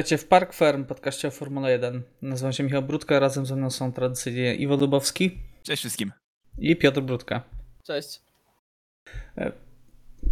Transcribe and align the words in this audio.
Witajcie 0.00 0.18
w 0.18 0.26
Park 0.26 0.54
Firm, 0.54 0.84
podcaście 0.84 1.28
o 1.28 1.30
Formule 1.30 1.70
1. 1.70 2.02
Nazywam 2.22 2.52
się 2.52 2.62
Michał 2.62 2.82
Brudka, 2.82 3.18
razem 3.18 3.46
ze 3.46 3.56
mną 3.56 3.70
są 3.70 3.92
tradycyjnie 3.92 4.54
Iwo 4.54 4.76
Dubowski. 4.76 5.38
Cześć 5.62 5.82
wszystkim. 5.82 6.12
I 6.58 6.76
Piotr 6.76 7.00
Brudka. 7.00 7.42
Cześć. 7.84 8.20
E, 9.38 9.52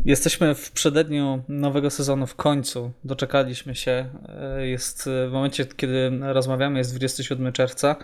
jesteśmy 0.05 0.55
w 0.55 0.71
przededniu 0.71 1.43
nowego 1.49 1.91
sezonu, 1.91 2.27
w 2.27 2.35
końcu 2.35 2.93
doczekaliśmy 3.05 3.75
się. 3.75 4.11
E, 4.29 4.67
jest 4.67 5.09
w 5.29 5.33
momencie, 5.33 5.67
kiedy 5.67 6.11
rozmawiamy, 6.21 6.79
jest 6.79 6.91
27 6.91 7.53
czerwca. 7.53 7.97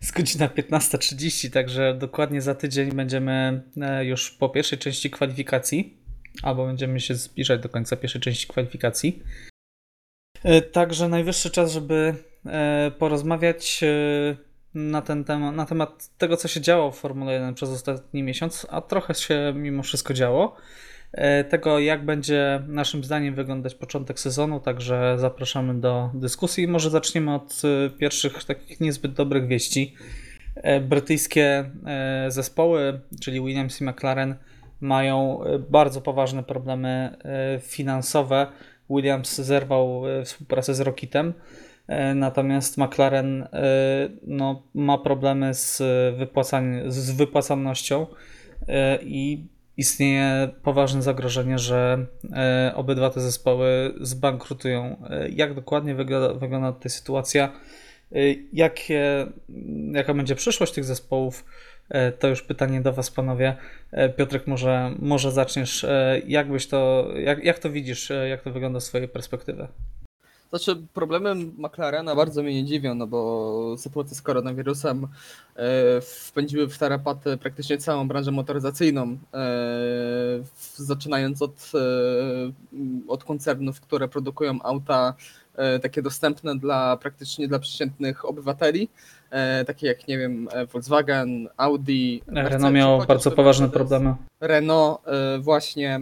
Jest 0.00 0.16
godzina 0.16 0.48
15.30, 0.48 1.50
także 1.50 1.94
dokładnie 1.94 2.42
za 2.42 2.54
tydzień 2.54 2.92
będziemy 2.92 3.62
e, 3.80 4.04
już 4.04 4.30
po 4.30 4.48
pierwszej 4.48 4.78
części 4.78 5.10
kwalifikacji, 5.10 5.98
albo 6.42 6.66
będziemy 6.66 7.00
się 7.00 7.14
zbliżać 7.14 7.60
do 7.60 7.68
końca 7.68 7.96
pierwszej 7.96 8.20
części 8.20 8.46
kwalifikacji. 8.46 9.22
E, 10.42 10.62
także 10.62 11.08
najwyższy 11.08 11.50
czas, 11.50 11.72
żeby 11.72 12.14
e, 12.46 12.92
porozmawiać 12.98 13.84
na 14.74 15.02
ten 15.02 15.24
temat, 15.24 15.54
na 15.54 15.66
temat 15.66 16.10
tego, 16.18 16.36
co 16.36 16.48
się 16.48 16.60
działo 16.60 16.90
w 16.90 16.98
Formule 16.98 17.32
1 17.32 17.54
przez 17.54 17.70
ostatni 17.70 18.22
miesiąc, 18.22 18.66
a 18.70 18.80
trochę 18.80 19.14
się 19.14 19.52
mimo 19.56 19.82
wszystko 19.82 20.14
działo. 20.14 20.56
Tego, 21.48 21.78
jak 21.78 22.04
będzie 22.04 22.62
naszym 22.68 23.04
zdaniem 23.04 23.34
wyglądać 23.34 23.74
początek 23.74 24.20
sezonu, 24.20 24.60
także 24.60 25.16
zapraszamy 25.18 25.74
do 25.74 26.10
dyskusji. 26.14 26.68
Może 26.68 26.90
zaczniemy 26.90 27.34
od 27.34 27.62
pierwszych 27.98 28.44
takich 28.44 28.80
niezbyt 28.80 29.12
dobrych 29.12 29.46
wieści. 29.46 29.94
Brytyjskie 30.82 31.70
zespoły, 32.28 33.00
czyli 33.20 33.40
Williams 33.40 33.80
i 33.80 33.84
McLaren, 33.84 34.34
mają 34.80 35.40
bardzo 35.70 36.00
poważne 36.00 36.42
problemy 36.42 37.16
finansowe 37.62 38.46
Williams 38.90 39.36
zerwał 39.36 40.08
e, 40.08 40.24
współpracę 40.24 40.74
z 40.74 40.80
Rockitem, 40.80 41.34
e, 41.86 42.14
natomiast 42.14 42.78
McLaren 42.78 43.42
e, 43.42 43.48
no, 44.26 44.62
ma 44.74 44.98
problemy 44.98 45.54
z, 45.54 45.76
z 46.86 47.10
wypłacalnością 47.10 48.06
i 49.02 49.46
istnieje 49.76 50.48
poważne 50.62 51.02
zagrożenie, 51.02 51.58
że 51.58 52.06
obydwa 52.74 53.10
te 53.10 53.20
zespoły 53.20 53.94
zbankrutują. 54.00 54.96
Jak 55.30 55.54
dokładnie 55.54 55.94
wygląda, 55.94 56.34
wygląda 56.34 56.72
ta 56.72 56.88
sytuacja? 56.88 57.52
Jakie, 58.52 59.26
jaka 59.92 60.14
będzie 60.14 60.34
przyszłość 60.34 60.72
tych 60.72 60.84
zespołów? 60.84 61.44
E, 61.90 62.12
to 62.12 62.28
już 62.28 62.42
pytanie 62.42 62.80
do 62.80 62.92
Was, 62.92 63.10
panowie. 63.10 63.56
E, 63.90 64.08
Piotrek, 64.08 64.46
może, 64.46 64.94
może 64.98 65.32
zaczniesz. 65.32 65.84
E, 65.84 66.20
jak 66.26 66.48
byś 66.48 66.66
to, 66.66 67.08
jak, 67.16 67.44
jak 67.44 67.58
to 67.58 67.70
widzisz, 67.70 68.12
jak 68.28 68.42
to 68.42 68.52
wygląda 68.52 68.80
z 68.80 68.86
Twojej 68.86 69.08
perspektywy? 69.08 69.68
Znaczy, 70.50 70.82
problemem 70.94 71.54
McLarena 71.58 72.16
bardzo 72.16 72.42
mnie 72.42 72.54
nie 72.54 72.64
dziwią, 72.64 72.94
no 72.94 73.06
bo 73.06 73.74
sytuacja 73.78 74.16
z 74.16 74.22
koronawirusem 74.22 75.08
wpędziły 76.02 76.68
w 76.68 76.78
tarapaty 76.78 77.36
praktycznie 77.36 77.78
całą 77.78 78.08
branżę 78.08 78.30
motoryzacyjną, 78.30 79.18
zaczynając 80.76 81.42
od, 81.42 81.72
od 83.08 83.24
koncernów, 83.24 83.80
które 83.80 84.08
produkują 84.08 84.62
auta 84.62 85.14
takie 85.82 86.02
dostępne 86.02 86.58
dla 86.58 86.96
praktycznie 86.96 87.48
dla 87.48 87.58
przeciętnych 87.58 88.24
obywateli, 88.24 88.88
takie 89.66 89.86
jak, 89.86 90.08
nie 90.08 90.18
wiem, 90.18 90.48
e, 90.52 90.66
Volkswagen, 90.66 91.48
Audi. 91.56 92.22
Renault 92.26 92.74
miał 92.74 93.06
bardzo 93.06 93.30
poważne 93.30 93.68
problemy. 93.68 94.14
Renault 94.40 95.00
e, 95.06 95.38
właśnie, 95.38 96.00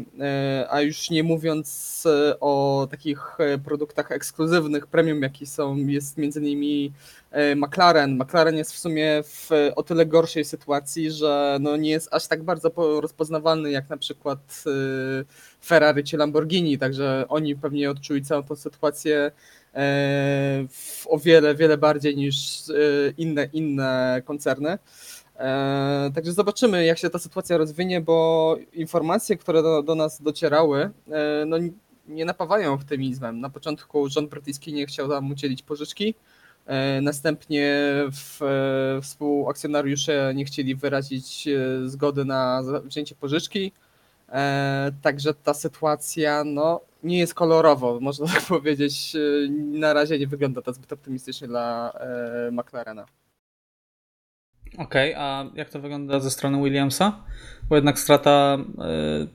a 0.70 0.80
już 0.80 1.10
nie 1.10 1.22
mówiąc 1.22 2.04
o 2.40 2.86
takich 2.90 3.38
produktach 3.64 4.12
ekskluzywnych, 4.12 4.86
premium, 4.86 5.22
jakie 5.22 5.46
są, 5.46 5.76
jest 5.76 6.18
między 6.18 6.40
innymi 6.40 6.92
McLaren. 7.56 8.16
McLaren 8.16 8.56
jest 8.56 8.72
w 8.72 8.78
sumie 8.78 9.22
w 9.22 9.50
o 9.76 9.82
tyle 9.82 10.06
gorszej 10.06 10.44
sytuacji, 10.44 11.10
że 11.10 11.58
no 11.60 11.76
nie 11.76 11.90
jest 11.90 12.14
aż 12.14 12.26
tak 12.26 12.42
bardzo 12.42 12.70
rozpoznawalny 13.00 13.70
jak 13.70 13.88
na 13.88 13.96
przykład 13.96 14.64
Ferrari 15.64 16.04
czy 16.04 16.16
Lamborghini, 16.16 16.78
także 16.78 17.24
oni 17.28 17.56
pewnie 17.56 17.90
odczuli 17.90 18.22
całą 18.22 18.42
tą 18.42 18.56
sytuację 18.56 19.30
E, 19.67 19.67
o 21.06 21.18
wiele, 21.18 21.54
wiele 21.54 21.78
bardziej 21.78 22.16
niż 22.16 22.68
e, 22.70 22.72
inne, 23.18 23.48
inne 23.52 24.22
koncerny. 24.24 24.78
E, 25.36 26.10
także 26.14 26.32
zobaczymy, 26.32 26.84
jak 26.84 26.98
się 26.98 27.10
ta 27.10 27.18
sytuacja 27.18 27.58
rozwinie, 27.58 28.00
bo 28.00 28.56
informacje, 28.72 29.36
które 29.36 29.62
do, 29.62 29.82
do 29.82 29.94
nas 29.94 30.22
docierały, 30.22 30.90
no, 31.46 31.56
nie 32.08 32.24
napawają 32.24 32.72
optymizmem. 32.72 33.40
Na 33.40 33.50
początku 33.50 34.08
rząd 34.08 34.30
brytyjski 34.30 34.72
nie 34.72 34.86
chciał 34.86 35.08
nam 35.08 35.30
udzielić 35.30 35.62
pożyczki, 35.62 36.14
następnie 37.02 37.94
w, 38.12 38.40
współakcjonariusze 39.02 40.32
nie 40.34 40.44
chcieli 40.44 40.74
wyrazić 40.74 41.48
zgody 41.86 42.24
na 42.24 42.62
wzięcie 42.84 43.14
pożyczki. 43.14 43.72
Także 45.02 45.34
ta 45.34 45.54
sytuacja 45.54 46.44
no, 46.44 46.80
nie 47.02 47.18
jest 47.18 47.34
kolorowo, 47.34 48.00
można 48.00 48.26
tak 48.26 48.42
powiedzieć. 48.58 49.16
E, 49.16 49.50
na 49.78 49.92
razie 49.92 50.18
nie 50.18 50.26
wygląda 50.26 50.62
to 50.62 50.72
zbyt 50.72 50.92
optymistycznie 50.92 51.48
dla 51.48 51.92
e, 51.92 52.50
McLarena. 52.50 53.04
Okej, 54.78 55.14
okay, 55.14 55.24
a 55.24 55.44
jak 55.54 55.70
to 55.70 55.80
wygląda 55.80 56.20
ze 56.20 56.30
strony 56.30 56.62
Williamsa? 56.62 57.24
Bo 57.68 57.76
jednak 57.76 57.98
strata 57.98 58.58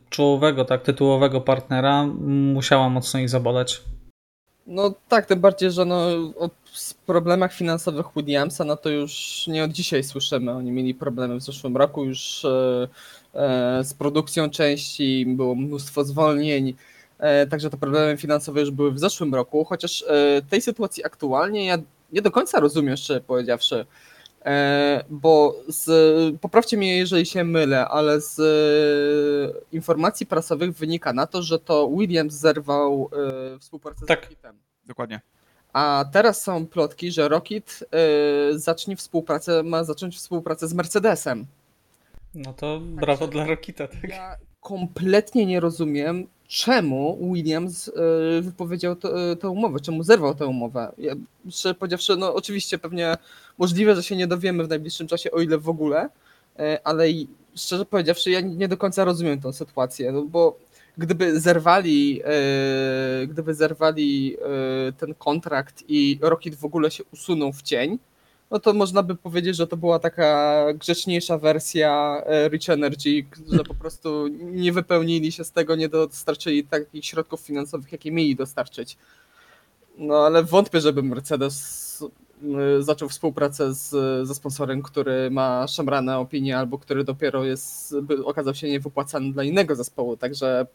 czołowego, 0.10 0.66
tak, 0.66 0.82
tytułowego 0.82 1.42
partnera 1.42 2.06
musiała 2.54 2.90
mocno 2.90 3.20
ich 3.20 3.30
zaboleć. 3.30 3.82
No 4.68 4.94
tak, 5.10 5.26
tym 5.26 5.40
bardziej, 5.40 5.72
że 5.72 5.86
no, 5.86 6.08
o 6.38 6.50
problemach 7.06 7.54
finansowych 7.54 8.06
Williamsa, 8.16 8.64
no 8.64 8.78
to 8.78 8.90
już 8.90 9.44
nie 9.48 9.64
od 9.64 9.72
dzisiaj 9.72 10.04
słyszymy. 10.04 10.52
Oni 10.52 10.72
mieli 10.72 10.96
problemy 10.96 11.36
w 11.36 11.44
zeszłym 11.44 11.78
roku 11.78 12.06
już 12.06 12.46
z 13.84 13.94
produkcją 13.94 14.50
części, 14.50 15.26
było 15.28 15.56
mnóstwo 15.56 16.04
zwolnień. 16.04 16.76
E, 17.24 17.48
także 17.48 17.70
te 17.70 17.78
problemy 17.78 18.18
finansowe 18.18 18.60
już 18.60 18.72
były 18.72 18.92
w 18.92 19.00
zeszłym 19.00 19.34
roku, 19.36 19.66
chociaż 19.66 20.06
e, 20.08 20.42
tej 20.50 20.62
sytuacji 20.62 21.06
aktualnie 21.06 21.66
ja 21.66 21.78
nie 22.12 22.22
do 22.22 22.32
końca 22.32 22.60
rozumiem, 22.60 22.98
szczerze 22.98 23.22
powiedziawszy, 23.22 23.86
e, 24.46 25.04
bo 25.10 25.56
z, 25.68 26.40
poprawcie 26.40 26.78
mnie, 26.78 26.98
jeżeli 26.98 27.26
się 27.26 27.44
mylę, 27.44 27.88
ale 27.88 28.22
z 28.22 28.42
informacji 29.72 30.26
prasowych 30.26 30.74
wynika 30.74 31.14
na 31.14 31.28
to, 31.28 31.42
że 31.42 31.60
to 31.60 31.90
Williams 31.98 32.34
zerwał 32.34 33.10
współpracę 33.60 34.06
tak, 34.06 34.20
z 34.20 34.24
Rockitem. 34.24 34.58
Dokładnie. 34.86 35.22
A 35.74 36.06
teraz 36.12 36.44
są 36.44 36.68
plotki, 36.68 37.12
że 37.12 37.28
Rocket 37.28 37.84
zacznie 38.52 38.96
współpracę, 38.96 39.64
ma 39.64 39.84
zacząć 39.84 40.18
współpracę 40.18 40.68
z 40.68 40.74
Mercedesem. 40.74 41.46
No 42.36 42.54
to 42.54 42.80
brawo 42.80 43.28
Także 43.28 43.32
dla 43.32 43.46
Rockita, 43.48 43.88
tak? 43.88 44.10
Ja 44.10 44.38
kompletnie 44.62 45.46
nie 45.46 45.60
rozumiem, 45.60 46.28
czemu 46.48 47.18
Williams 47.34 47.88
e, 47.88 47.92
wypowiedział 48.42 48.92
e, 48.92 49.36
tę 49.36 49.50
umowę, 49.50 49.80
czemu 49.80 50.04
zerwał 50.04 50.36
tę 50.36 50.46
umowę. 50.46 50.92
Ja, 50.98 51.14
szczerze 51.50 51.76
powiedziawszy, 51.76 52.16
no 52.18 52.36
oczywiście 52.36 52.78
pewnie 52.78 53.16
możliwe, 53.58 53.96
że 53.96 54.04
się 54.04 54.16
nie 54.16 54.28
dowiemy 54.28 54.64
w 54.64 54.70
najbliższym 54.70 55.08
czasie, 55.08 55.32
o 55.32 55.42
ile 55.42 55.58
w 55.58 55.70
ogóle, 55.70 56.10
e, 56.60 56.80
ale 56.84 57.06
szczerze 57.56 57.86
powiedziawszy, 57.86 58.32
ja 58.32 58.42
nie 58.42 58.68
do 58.68 58.78
końca 58.78 59.04
rozumiem 59.06 59.42
tę 59.42 59.54
sytuację, 59.54 60.12
no 60.12 60.22
bo 60.22 60.58
gdyby 60.98 61.40
zerwali, 61.40 62.22
gdyby 63.28 63.54
zerwali 63.54 64.38
ten 64.98 65.14
kontrakt 65.14 65.84
i 65.88 66.20
Rocket 66.22 66.56
w 66.56 66.66
ogóle 66.66 66.92
się 66.92 67.04
usunął 67.14 67.54
w 67.54 67.62
cień, 67.62 68.00
no 68.54 68.60
to 68.60 68.74
można 68.74 69.04
by 69.04 69.16
powiedzieć, 69.16 69.56
że 69.56 69.68
to 69.68 69.78
była 69.78 70.00
taka 70.00 70.66
grzeczniejsza 70.74 71.38
wersja 71.38 72.22
e, 72.26 72.50
Rich 72.50 72.70
Energy, 72.70 73.26
że 73.52 73.64
po 73.64 73.74
prostu 73.74 74.28
nie 74.28 74.72
wypełnili 74.72 75.32
się 75.32 75.44
z 75.44 75.52
tego, 75.52 75.76
nie 75.76 75.90
dostarczyli 75.90 76.64
takich 76.64 77.06
środków 77.06 77.40
finansowych, 77.40 77.92
jakie 77.92 78.12
mieli 78.12 78.36
dostarczyć. 78.36 78.98
No 79.98 80.16
ale 80.16 80.44
wątpię, 80.44 80.82
żeby 80.82 81.04
Mercedes 81.04 82.06
e, 82.80 82.84
zaczął 82.84 83.10
współpracę 83.10 83.74
z, 83.74 83.90
ze 84.28 84.36
sponsorem, 84.36 84.82
który 84.82 85.32
ma 85.32 85.68
szemrane 85.68 86.18
opinie 86.20 86.58
albo 86.58 86.78
który 86.78 87.04
dopiero 87.04 87.44
jest, 87.44 87.96
okazał 88.26 88.56
się 88.56 88.70
niewypłacany 88.70 89.32
dla 89.32 89.44
innego 89.44 89.76
zespołu, 89.76 90.18
także 90.18 90.68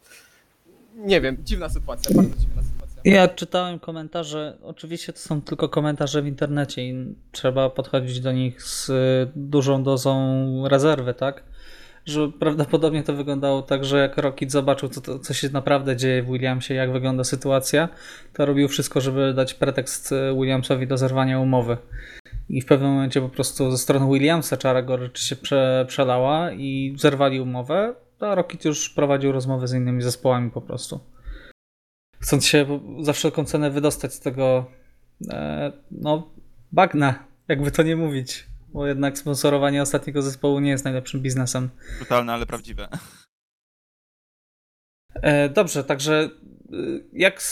nie 0.97 1.21
wiem, 1.21 1.37
dziwna 1.45 1.69
sytuacja, 1.69 2.17
bardzo 2.17 2.37
dziwna. 2.37 2.58
Ja 3.05 3.29
czytałem 3.29 3.79
komentarze, 3.79 4.59
oczywiście 4.63 5.13
to 5.13 5.19
są 5.19 5.43
tylko 5.43 5.69
komentarze 5.69 6.23
w 6.23 6.27
internecie 6.27 6.89
i 6.89 7.15
trzeba 7.33 7.71
podchodzić 7.71 8.21
do 8.21 8.33
nich 8.33 8.63
z 8.63 8.91
dużą 9.37 9.83
dozą 9.83 10.45
rezerwy, 10.69 11.15
tak? 11.15 11.45
Że 12.07 12.29
prawdopodobnie 12.29 13.03
to 13.03 13.15
wyglądało 13.15 13.63
tak, 13.63 13.85
że 13.85 13.99
jak 13.99 14.19
Rocket 14.19 14.53
zobaczył, 14.53 14.89
co, 14.89 15.19
co 15.19 15.35
się 15.35 15.49
naprawdę 15.49 15.97
dzieje 15.97 16.23
w 16.23 16.27
Williamsie, 16.27 16.75
jak 16.75 16.93
wygląda 16.93 17.25
sytuacja, 17.25 17.89
to 18.33 18.47
robił 18.47 18.69
wszystko, 18.69 19.01
żeby 19.01 19.35
dać 19.35 19.55
pretekst 19.55 20.15
Williamsowi 20.35 20.87
do 20.87 20.97
zerwania 20.97 21.41
umowy. 21.41 21.77
I 22.49 22.61
w 22.61 22.67
pewnym 22.67 22.91
momencie 22.91 23.21
po 23.21 23.29
prostu 23.29 23.71
ze 23.71 23.79
strony 23.79 24.13
Williamsa 24.13 24.57
czara 24.57 24.83
goryczy 24.83 25.27
się 25.27 25.37
prze, 25.37 25.85
przelała 25.89 26.53
i 26.53 26.95
zerwali 26.99 27.41
umowę, 27.41 27.95
a 28.21 28.35
Rocket 28.35 28.65
już 28.65 28.91
prowadził 28.91 29.33
rozmowy 29.33 29.69
z 29.69 29.75
innymi 29.75 30.03
zespołami 30.03 30.51
po 30.51 30.61
prostu 30.61 31.01
chcąc 32.21 32.47
się 32.47 32.81
za 33.01 33.13
wszelką 33.13 33.45
cenę 33.45 33.71
wydostać 33.71 34.15
z 34.15 34.21
tego, 34.21 34.71
no, 35.91 36.31
bagna, 36.73 37.25
jakby 37.49 37.71
to 37.71 37.83
nie 37.83 37.97
mówić, 37.97 38.47
bo 38.73 38.87
jednak 38.87 39.19
sponsorowanie 39.19 39.83
ostatniego 39.83 40.23
zespołu 40.23 40.61
nie 40.61 40.71
jest 40.71 40.85
najlepszym 40.85 41.21
biznesem. 41.21 41.71
Brutalne, 41.97 42.33
ale 42.33 42.47
prawdziwe. 42.47 42.89
Dobrze, 45.55 45.85
także 45.85 46.31
jak 47.13 47.43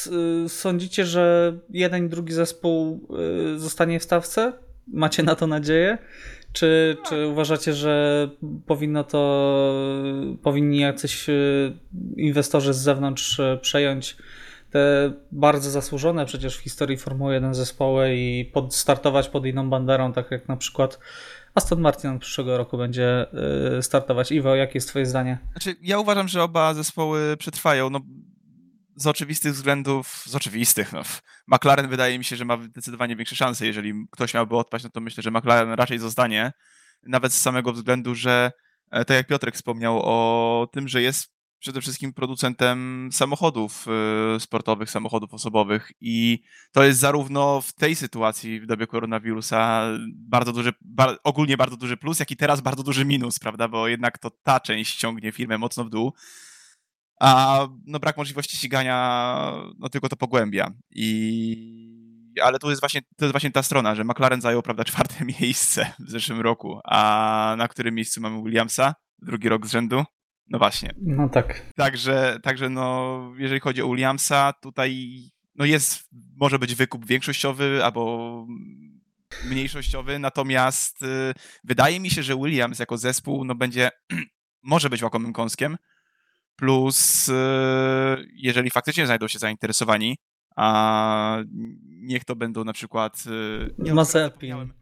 sądzicie, 0.49 1.05
że 1.05 1.55
jeden 1.71 2.07
i 2.07 2.09
drugi 2.09 2.33
zespół 2.33 3.09
zostanie 3.57 4.01
w 4.01 4.05
stawce? 4.05 4.53
Macie 4.87 5.23
na 5.23 5.35
to 5.35 5.47
nadzieję? 5.47 5.99
Czy, 6.53 6.97
czy 7.09 7.27
uważacie, 7.27 7.75
że 7.75 8.29
powinno 8.67 9.05
to, 9.05 10.39
powinni 10.43 10.81
jacyś 10.81 11.27
inwestorzy 12.17 12.75
z 12.75 12.79
zewnątrz 12.79 13.41
przejąć 13.61 14.17
bardzo 15.33 15.71
zasłużone 15.71 16.27
przecież 16.27 16.57
w 16.57 16.61
historii 16.61 16.97
Formuły 16.97 17.35
1 17.35 17.55
zespoły 17.55 18.15
i 18.15 18.51
pod, 18.53 18.75
startować 18.75 19.29
pod 19.29 19.47
inną 19.47 19.71
banderą, 19.71 20.13
tak 20.13 20.31
jak 20.31 20.49
na 20.49 20.57
przykład 20.57 20.99
Aston 21.55 21.81
Martin 21.81 22.11
od 22.11 22.21
przyszłego 22.21 22.59
roku 22.59 22.79
będzie 22.79 23.27
startować. 23.81 24.33
Iwo, 24.33 24.55
jakie 24.55 24.73
jest 24.75 24.89
twoje 24.89 25.07
zdanie? 25.07 25.39
Znaczy, 25.53 25.77
ja 25.83 25.99
uważam, 25.99 26.29
że 26.29 26.43
oba 26.43 26.75
zespoły 26.75 27.37
przetrwają. 27.37 27.91
No, 27.91 28.01
z 28.97 29.07
oczywistych 29.07 29.53
względów, 29.53 30.23
z 30.27 30.35
oczywistych, 30.35 30.93
no, 30.93 31.03
McLaren 31.47 31.89
wydaje 31.89 32.19
mi 32.19 32.25
się, 32.25 32.37
że 32.37 32.45
ma 32.45 32.63
zdecydowanie 32.63 33.17
większe 33.17 33.37
szanse. 33.37 33.67
Jeżeli 33.67 34.07
ktoś 34.11 34.35
miałby 34.35 34.57
odpaść, 34.57 34.85
no 34.85 34.91
to 34.91 35.01
myślę, 35.01 35.23
że 35.23 35.31
McLaren 35.31 35.73
raczej 35.73 35.99
zostanie. 35.99 36.53
Nawet 37.03 37.33
z 37.33 37.41
samego 37.41 37.73
względu, 37.73 38.15
że 38.15 38.53
e, 38.91 39.05
tak 39.05 39.17
jak 39.17 39.27
Piotrek 39.27 39.55
wspomniał 39.55 40.01
o 40.03 40.69
tym, 40.73 40.89
że 40.89 41.03
jest 41.03 41.36
przede 41.59 41.81
wszystkim 41.81 42.13
producentem 42.13 43.09
samochodów 43.13 43.87
e, 44.37 44.41
sportowych, 44.41 44.91
samochodów 44.91 45.35
osobowych 45.35 45.93
i 46.01 46.43
to 46.73 46.85
jest 46.85 47.01
zarówno 47.01 47.61
w 47.61 47.73
tej 47.73 47.97
sytuacji 47.97 48.61
w 48.61 48.67
dobie 48.67 48.87
koronawirusa 48.87 49.89
bardzo 50.15 50.53
duży, 50.53 50.73
ogólnie 51.25 51.57
bardzo 51.57 51.77
duży 51.77 51.97
plus, 51.97 52.21
jak 52.21 52.31
i 52.31 52.37
teraz 52.37 52.61
bardzo 52.61 52.83
duży 52.83 53.05
minus, 53.05 53.39
prawda, 53.39 53.69
bo 53.69 53.89
jednak 53.89 54.19
to 54.19 54.31
ta 54.31 54.61
część 54.61 54.97
ciągnie 54.97 55.33
firmę 55.33 55.59
mocno 55.59 55.85
w 55.85 55.91
dół 55.91 56.13
a 57.21 57.61
no, 57.87 57.99
brak 57.99 58.17
możliwości 58.17 58.57
ścigania 58.57 59.53
no, 59.79 59.89
tylko 59.89 60.09
to 60.09 60.17
pogłębia. 60.17 60.71
I 60.91 61.97
ale 62.43 62.59
tu 62.59 62.71
jest 62.71 62.83
właśnie, 62.83 63.03
to 63.17 63.25
jest 63.25 63.33
właśnie 63.33 63.51
ta 63.51 63.63
strona, 63.63 63.95
że 63.95 64.05
McLaren 64.05 64.41
zajął 64.41 64.63
prawda, 64.63 64.85
czwarte 64.85 65.25
miejsce 65.41 65.93
w 65.99 66.11
zeszłym 66.11 66.41
roku, 66.41 66.81
a 66.85 67.55
na 67.59 67.69
którym 67.69 67.95
miejscu 67.95 68.21
mamy 68.21 68.43
Williamsa? 68.43 68.95
Drugi 69.19 69.49
rok 69.49 69.67
z 69.67 69.71
rzędu? 69.71 70.05
No 70.49 70.59
właśnie. 70.59 70.95
No 71.03 71.29
tak. 71.29 71.63
Także, 71.77 72.39
także 72.43 72.69
no, 72.69 73.21
jeżeli 73.39 73.61
chodzi 73.61 73.83
o 73.83 73.89
Williamsa, 73.89 74.53
tutaj 74.53 75.21
no 75.55 75.65
jest, 75.65 76.09
może 76.37 76.59
być 76.59 76.75
wykup 76.75 77.07
większościowy 77.07 77.85
albo 77.85 78.47
mniejszościowy, 79.45 80.19
natomiast 80.19 81.03
y, 81.03 81.35
wydaje 81.65 82.01
mi 82.01 82.11
się, 82.11 82.23
że 82.23 82.37
Williams 82.37 82.79
jako 82.79 82.99
zespół 82.99 83.45
no, 83.45 83.55
będzie, 83.55 83.91
może 84.63 84.91
być 84.91 85.03
łakomym 85.03 85.33
kąskiem, 85.33 85.77
Plus, 86.57 87.29
e, 87.29 88.17
jeżeli 88.33 88.71
faktycznie 88.71 89.07
znajdą 89.07 89.29
się 89.29 89.39
zainteresowani, 89.39 90.19
a 90.57 91.39
niech 91.87 92.25
to 92.25 92.37
będą 92.37 92.65
na 92.65 92.73
przykład. 92.73 93.25
Nie 93.79 93.95
Mazepin. 93.95 94.73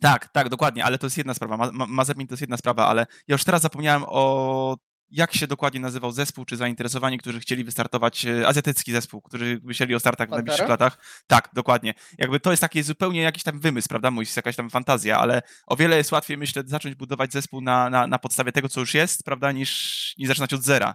Tak, 0.00 0.28
tak, 0.28 0.48
dokładnie, 0.48 0.84
ale 0.84 0.98
to 0.98 1.06
jest 1.06 1.18
jedna 1.18 1.34
sprawa. 1.34 1.56
Ma 1.72 1.86
Mazepin 1.86 2.26
to 2.26 2.32
jest 2.32 2.40
jedna 2.40 2.56
sprawa, 2.56 2.86
ale 2.86 3.06
ja 3.28 3.34
już 3.34 3.44
teraz 3.44 3.62
zapomniałem 3.62 4.04
o 4.06 4.76
jak 5.10 5.34
się 5.34 5.46
dokładnie 5.46 5.80
nazywał 5.80 6.12
zespół, 6.12 6.44
czy 6.44 6.56
zainteresowani, 6.56 7.18
którzy 7.18 7.40
chcieli 7.40 7.64
wystartować, 7.64 8.26
e, 8.26 8.48
azjatycki 8.48 8.92
zespół, 8.92 9.22
którzy 9.22 9.60
myśleli 9.64 9.94
o 9.94 10.00
startach 10.00 10.28
Pantera? 10.28 10.42
w 10.42 10.46
najbliższych 10.46 10.68
latach. 10.68 10.98
Tak, 11.26 11.48
dokładnie. 11.54 11.94
Jakby 12.18 12.40
to 12.40 12.50
jest 12.50 12.60
taki 12.60 12.82
zupełnie 12.82 13.22
jakiś 13.22 13.42
tam 13.42 13.60
wymysł, 13.60 13.88
prawda, 13.88 14.10
mój, 14.10 14.26
jakaś 14.36 14.56
tam 14.56 14.70
fantazja, 14.70 15.18
ale 15.18 15.42
o 15.66 15.76
wiele 15.76 15.96
jest 15.96 16.12
łatwiej, 16.12 16.38
myślę, 16.38 16.62
zacząć 16.66 16.94
budować 16.94 17.32
zespół 17.32 17.60
na, 17.60 17.90
na, 17.90 18.06
na 18.06 18.18
podstawie 18.18 18.52
tego, 18.52 18.68
co 18.68 18.80
już 18.80 18.94
jest, 18.94 19.24
prawda, 19.24 19.52
niż, 19.52 20.14
niż 20.18 20.28
zaczynać 20.28 20.54
od 20.54 20.62
zera. 20.62 20.94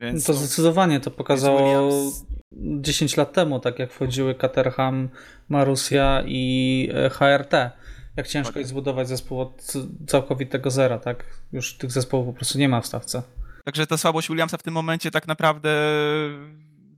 Więc, 0.00 0.24
to 0.24 0.34
zdecydowanie 0.34 1.00
to 1.00 1.10
pokazało 1.10 1.58
Williams... 1.58 2.24
10 2.80 3.16
lat 3.16 3.32
temu, 3.32 3.60
tak 3.60 3.78
jak 3.78 3.92
wchodziły 3.92 4.34
Caterham, 4.34 5.08
Marussia 5.48 6.22
i 6.26 6.88
e, 6.94 7.10
HRT 7.10 7.54
jak 8.16 8.28
ciężko 8.28 8.50
okay. 8.50 8.60
jest 8.60 8.70
zbudować 8.70 9.08
zespół 9.08 9.40
od 9.40 9.72
całkowitego 10.06 10.70
zera, 10.70 10.98
tak? 10.98 11.24
Już 11.52 11.74
tych 11.74 11.92
zespołów 11.92 12.26
po 12.26 12.32
prostu 12.32 12.58
nie 12.58 12.68
ma 12.68 12.80
w 12.80 12.86
stawce. 12.86 13.22
Także 13.64 13.86
ta 13.86 13.96
słabość 13.96 14.28
Williamsa 14.28 14.56
w 14.56 14.62
tym 14.62 14.74
momencie 14.74 15.10
tak 15.10 15.28
naprawdę 15.28 15.70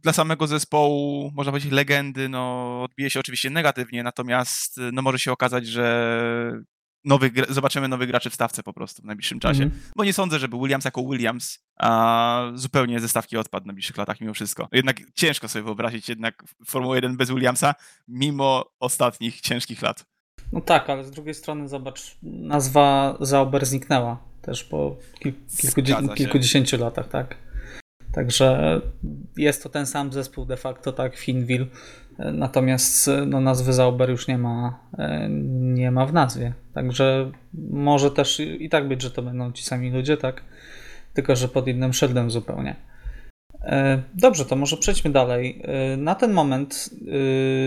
dla 0.03 0.13
samego 0.13 0.47
zespołu, 0.47 1.31
można 1.35 1.53
powiedzieć 1.53 1.73
legendy, 1.73 2.29
no 2.29 2.83
odbije 2.83 3.11
się 3.11 3.21
oczywiście 3.21 3.51
negatywnie, 3.51 4.03
natomiast 4.03 4.81
no 4.93 5.03
może 5.03 5.19
się 5.19 5.33
okazać, 5.33 5.67
że 5.67 6.63
nowy, 7.05 7.31
zobaczymy 7.49 7.89
nowych 7.89 8.09
graczy 8.09 8.31
w 8.31 8.35
stawce 8.35 8.63
po 8.63 8.73
prostu 8.73 9.03
w 9.03 9.05
najbliższym 9.05 9.41
czasie. 9.41 9.63
Mm. 9.63 9.79
Bo 9.97 10.05
nie 10.05 10.13
sądzę, 10.13 10.39
żeby 10.39 10.57
Williams 10.59 10.85
jako 10.85 11.03
Williams 11.03 11.59
a 11.77 12.51
zupełnie 12.55 13.01
ze 13.01 13.09
stawki 13.09 13.37
odpadł 13.37 13.65
w 13.65 13.67
najbliższych 13.67 13.97
latach 13.97 14.21
mimo 14.21 14.35
wszystko. 14.35 14.69
Jednak 14.73 14.97
ciężko 15.15 15.49
sobie 15.49 15.63
wyobrazić 15.63 16.09
jednak 16.09 16.45
Formułę 16.67 16.97
1 16.97 17.17
bez 17.17 17.31
Williamsa, 17.31 17.75
mimo 18.09 18.65
ostatnich 18.81 19.41
ciężkich 19.41 19.83
lat. 19.83 20.05
No 20.53 20.61
tak, 20.61 20.91
ale 20.91 21.05
z 21.05 21.11
drugiej 21.11 21.35
strony 21.35 21.69
zobacz, 21.69 22.17
nazwa 22.23 23.17
Zauber 23.21 23.67
zniknęła 23.67 24.19
też 24.43 24.65
po 24.65 24.97
kil, 25.19 25.33
kilkudziesięciu 26.15 26.79
latach, 26.79 27.09
tak. 27.09 27.37
Także 28.13 28.81
jest 29.37 29.63
to 29.63 29.69
ten 29.69 29.87
sam 29.87 30.13
zespół 30.13 30.45
de 30.45 30.57
facto, 30.57 30.93
tak, 30.93 31.17
Finville, 31.17 31.67
natomiast 32.19 33.11
no, 33.27 33.41
nazwy 33.41 33.73
Zauber 33.73 34.11
już 34.11 34.29
nie 34.29 34.39
ma, 34.39 34.81
nie 35.49 35.91
ma 35.91 36.07
w 36.07 36.13
nazwie. 36.13 36.53
Także 36.75 37.33
może 37.71 38.11
też 38.11 38.41
i 38.41 38.69
tak 38.69 38.89
być, 38.89 39.03
że 39.03 39.11
to 39.11 39.23
będą 39.23 39.53
ci 39.53 39.65
sami 39.65 39.91
ludzie, 39.91 40.17
tak, 40.17 40.43
tylko 41.15 41.37
że 41.37 41.49
pod 41.49 41.69
innym 41.69 41.93
szyldem 41.93 42.31
zupełnie. 42.31 42.77
E, 43.63 44.03
dobrze, 44.15 44.45
to 44.45 44.57
może 44.57 44.77
przejdźmy 44.77 45.11
dalej. 45.11 45.63
E, 45.65 45.97
na 45.97 46.15
ten 46.15 46.33
moment 46.33 46.91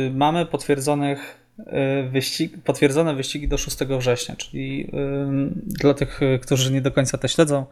e, 0.07 0.13
mamy 0.13 0.45
potwierdzonych 0.45 1.39
wyścig, 2.11 2.63
potwierdzone 2.63 3.15
wyścigi 3.15 3.47
do 3.47 3.57
6 3.57 3.77
września, 3.99 4.35
czyli 4.35 4.81
y, 4.81 4.89
dla 5.65 5.93
tych, 5.93 6.19
którzy 6.41 6.71
nie 6.71 6.81
do 6.81 6.91
końca 6.91 7.17
to 7.17 7.27
śledzą, 7.27 7.65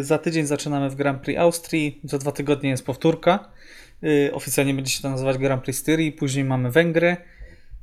za 0.00 0.18
tydzień 0.18 0.46
zaczynamy 0.46 0.90
w 0.90 0.94
Grand 0.94 1.22
Prix 1.22 1.40
Austrii, 1.40 2.00
za 2.04 2.18
dwa 2.18 2.32
tygodnie 2.32 2.70
jest 2.70 2.86
powtórka. 2.86 3.48
Oficjalnie 4.32 4.74
będzie 4.74 4.92
się 4.92 5.02
to 5.02 5.10
nazywać 5.10 5.38
Grand 5.38 5.62
Prix 5.62 5.78
Styrii, 5.78 6.12
później 6.12 6.44
mamy 6.44 6.70
Węgry, 6.70 7.16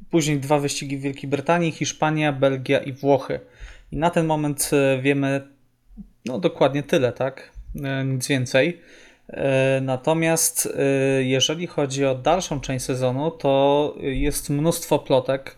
później 0.09 0.39
dwa 0.39 0.59
wyścigi 0.59 0.97
w 0.97 1.01
Wielkiej 1.01 1.29
Brytanii, 1.29 1.71
Hiszpania, 1.71 2.33
Belgia 2.33 2.79
i 2.79 2.93
Włochy. 2.93 3.39
I 3.91 3.97
na 3.97 4.09
ten 4.09 4.25
moment 4.25 4.71
wiemy 5.01 5.41
no 6.25 6.39
dokładnie 6.39 6.83
tyle, 6.83 7.11
tak? 7.11 7.51
Nic 8.05 8.27
więcej. 8.27 8.81
E, 9.31 9.81
natomiast 9.81 10.65
e, 10.77 11.23
jeżeli 11.23 11.67
chodzi 11.67 12.05
o 12.05 12.15
dalszą 12.15 12.59
część 12.59 12.85
sezonu, 12.85 13.31
to 13.31 13.95
jest 13.99 14.49
mnóstwo 14.49 14.99
plotek. 14.99 15.57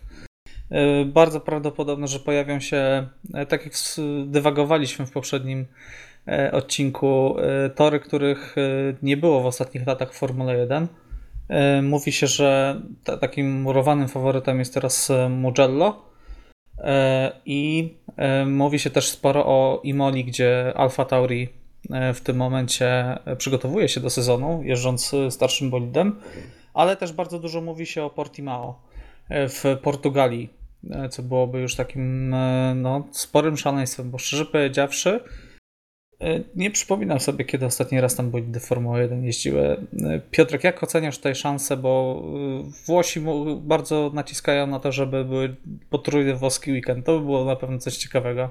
E, 0.70 1.04
bardzo 1.04 1.40
prawdopodobne, 1.40 2.08
że 2.08 2.20
pojawią 2.20 2.60
się, 2.60 3.06
tak 3.48 3.64
jak 3.64 3.74
dywagowaliśmy 4.26 5.06
w 5.06 5.10
poprzednim 5.10 5.66
odcinku, 6.52 7.36
tory, 7.74 8.00
których 8.00 8.56
nie 9.02 9.16
było 9.16 9.40
w 9.40 9.46
ostatnich 9.46 9.86
latach 9.86 10.14
w 10.14 10.18
Formule 10.18 10.58
1. 10.58 10.88
Mówi 11.82 12.12
się, 12.12 12.26
że 12.26 12.80
takim 13.20 13.60
murowanym 13.62 14.08
faworytem 14.08 14.58
jest 14.58 14.74
teraz 14.74 15.12
Mugello. 15.30 16.02
I 17.46 17.94
mówi 18.46 18.78
się 18.78 18.90
też 18.90 19.08
sporo 19.08 19.46
o 19.46 19.80
Imoli, 19.82 20.24
gdzie 20.24 20.72
Alfa 20.76 21.04
Tauri 21.04 21.48
w 22.14 22.20
tym 22.20 22.36
momencie 22.36 23.18
przygotowuje 23.38 23.88
się 23.88 24.00
do 24.00 24.10
sezonu, 24.10 24.62
jeżdżąc 24.62 25.12
starszym 25.30 25.70
bolidem, 25.70 26.20
ale 26.74 26.96
też 26.96 27.12
bardzo 27.12 27.38
dużo 27.38 27.60
mówi 27.60 27.86
się 27.86 28.02
o 28.02 28.10
Portimao 28.10 28.82
e, 29.28 29.48
w 29.48 29.64
Portugalii, 29.82 30.48
e, 30.90 31.08
co 31.08 31.22
byłoby 31.22 31.60
już 31.60 31.74
takim 31.74 32.30
no, 32.74 33.08
sporym 33.12 33.56
szaleństwem, 33.56 34.10
bo 34.10 34.18
szczerze 34.18 34.46
powiedziawszy, 34.46 35.20
nie 36.56 36.70
przypominam 36.70 37.20
sobie, 37.20 37.44
kiedy 37.44 37.66
ostatni 37.66 38.00
raz 38.00 38.14
tam 38.14 38.30
bolidy 38.30 38.60
Formuły 38.60 39.00
1 39.00 39.24
jeździły. 39.24 39.76
Piotrek, 40.30 40.64
jak 40.64 40.82
oceniasz 40.82 41.16
tutaj 41.16 41.34
szanse, 41.34 41.76
bo 41.76 42.22
Włosi 42.86 43.20
bardzo 43.60 44.10
naciskają 44.14 44.66
na 44.66 44.80
to, 44.80 44.92
żeby 44.92 45.24
były 45.24 45.56
potrójny 45.90 46.34
włoski 46.34 46.72
weekend. 46.72 47.06
To 47.06 47.18
by 47.18 47.24
było 47.24 47.44
na 47.44 47.56
pewno 47.56 47.78
coś 47.78 47.96
ciekawego. 47.96 48.50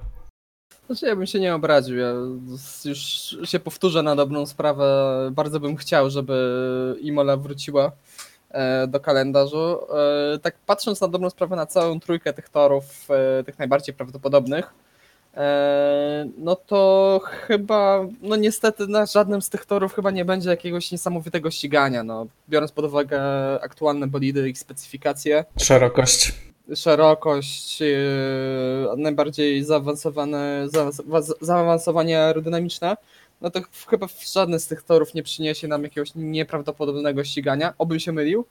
Znaczy 0.87 1.05
ja 1.05 1.15
bym 1.15 1.25
się 1.25 1.39
nie 1.39 1.55
obraził. 1.55 1.97
Ja 1.97 2.13
już 2.85 2.99
się 3.43 3.59
powtórzę 3.59 4.03
na 4.03 4.15
dobrą 4.15 4.45
sprawę. 4.45 5.29
Bardzo 5.31 5.59
bym 5.59 5.75
chciał, 5.75 6.09
żeby 6.09 6.97
Imola 7.01 7.37
wróciła 7.37 7.91
e, 8.51 8.87
do 8.87 8.99
kalendarzu. 8.99 9.77
E, 10.35 10.39
tak 10.39 10.55
patrząc 10.65 11.01
na 11.01 11.07
dobrą 11.07 11.29
sprawę 11.29 11.55
na 11.55 11.65
całą 11.65 11.99
trójkę 11.99 12.33
tych 12.33 12.49
torów, 12.49 13.07
e, 13.09 13.43
tych 13.43 13.59
najbardziej 13.59 13.95
prawdopodobnych, 13.95 14.73
no 16.37 16.55
to 16.55 17.21
chyba, 17.23 18.07
no 18.21 18.35
niestety 18.35 18.87
na 18.87 19.05
żadnym 19.05 19.41
z 19.41 19.49
tych 19.49 19.65
torów 19.65 19.93
chyba 19.93 20.11
nie 20.11 20.25
będzie 20.25 20.49
jakiegoś 20.49 20.91
niesamowitego 20.91 21.51
ścigania, 21.51 22.03
no, 22.03 22.27
biorąc 22.49 22.71
pod 22.71 22.85
uwagę 22.85 23.21
aktualne 23.61 24.07
bolidy, 24.07 24.49
ich 24.49 24.59
specyfikacje. 24.59 25.45
Szerokość. 25.57 26.33
Szerokość, 26.75 27.81
e, 27.81 27.85
najbardziej 28.97 29.63
zaawansowane, 29.63 30.67
zaawansowanie 31.41 32.19
aerodynamiczne, 32.19 32.97
no 33.41 33.49
to 33.51 33.59
chyba 33.87 34.07
żadne 34.33 34.59
z 34.59 34.67
tych 34.67 34.83
torów 34.83 35.13
nie 35.13 35.23
przyniesie 35.23 35.67
nam 35.67 35.83
jakiegoś 35.83 36.15
nieprawdopodobnego 36.15 37.23
ścigania, 37.23 37.73
obym 37.77 37.99
się 37.99 38.11
mylił. 38.11 38.45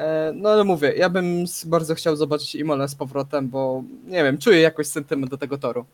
E, 0.00 0.32
no 0.34 0.48
ale 0.48 0.64
mówię, 0.64 0.92
ja 0.96 1.10
bym 1.10 1.44
bardzo 1.66 1.94
chciał 1.94 2.16
zobaczyć 2.16 2.54
Imole 2.54 2.88
z 2.88 2.94
powrotem, 2.94 3.48
bo 3.48 3.84
nie 4.04 4.24
wiem, 4.24 4.38
czuję 4.38 4.60
jakoś 4.60 4.86
sentyment 4.86 5.30
do 5.30 5.38
tego 5.38 5.58
toru. 5.58 5.84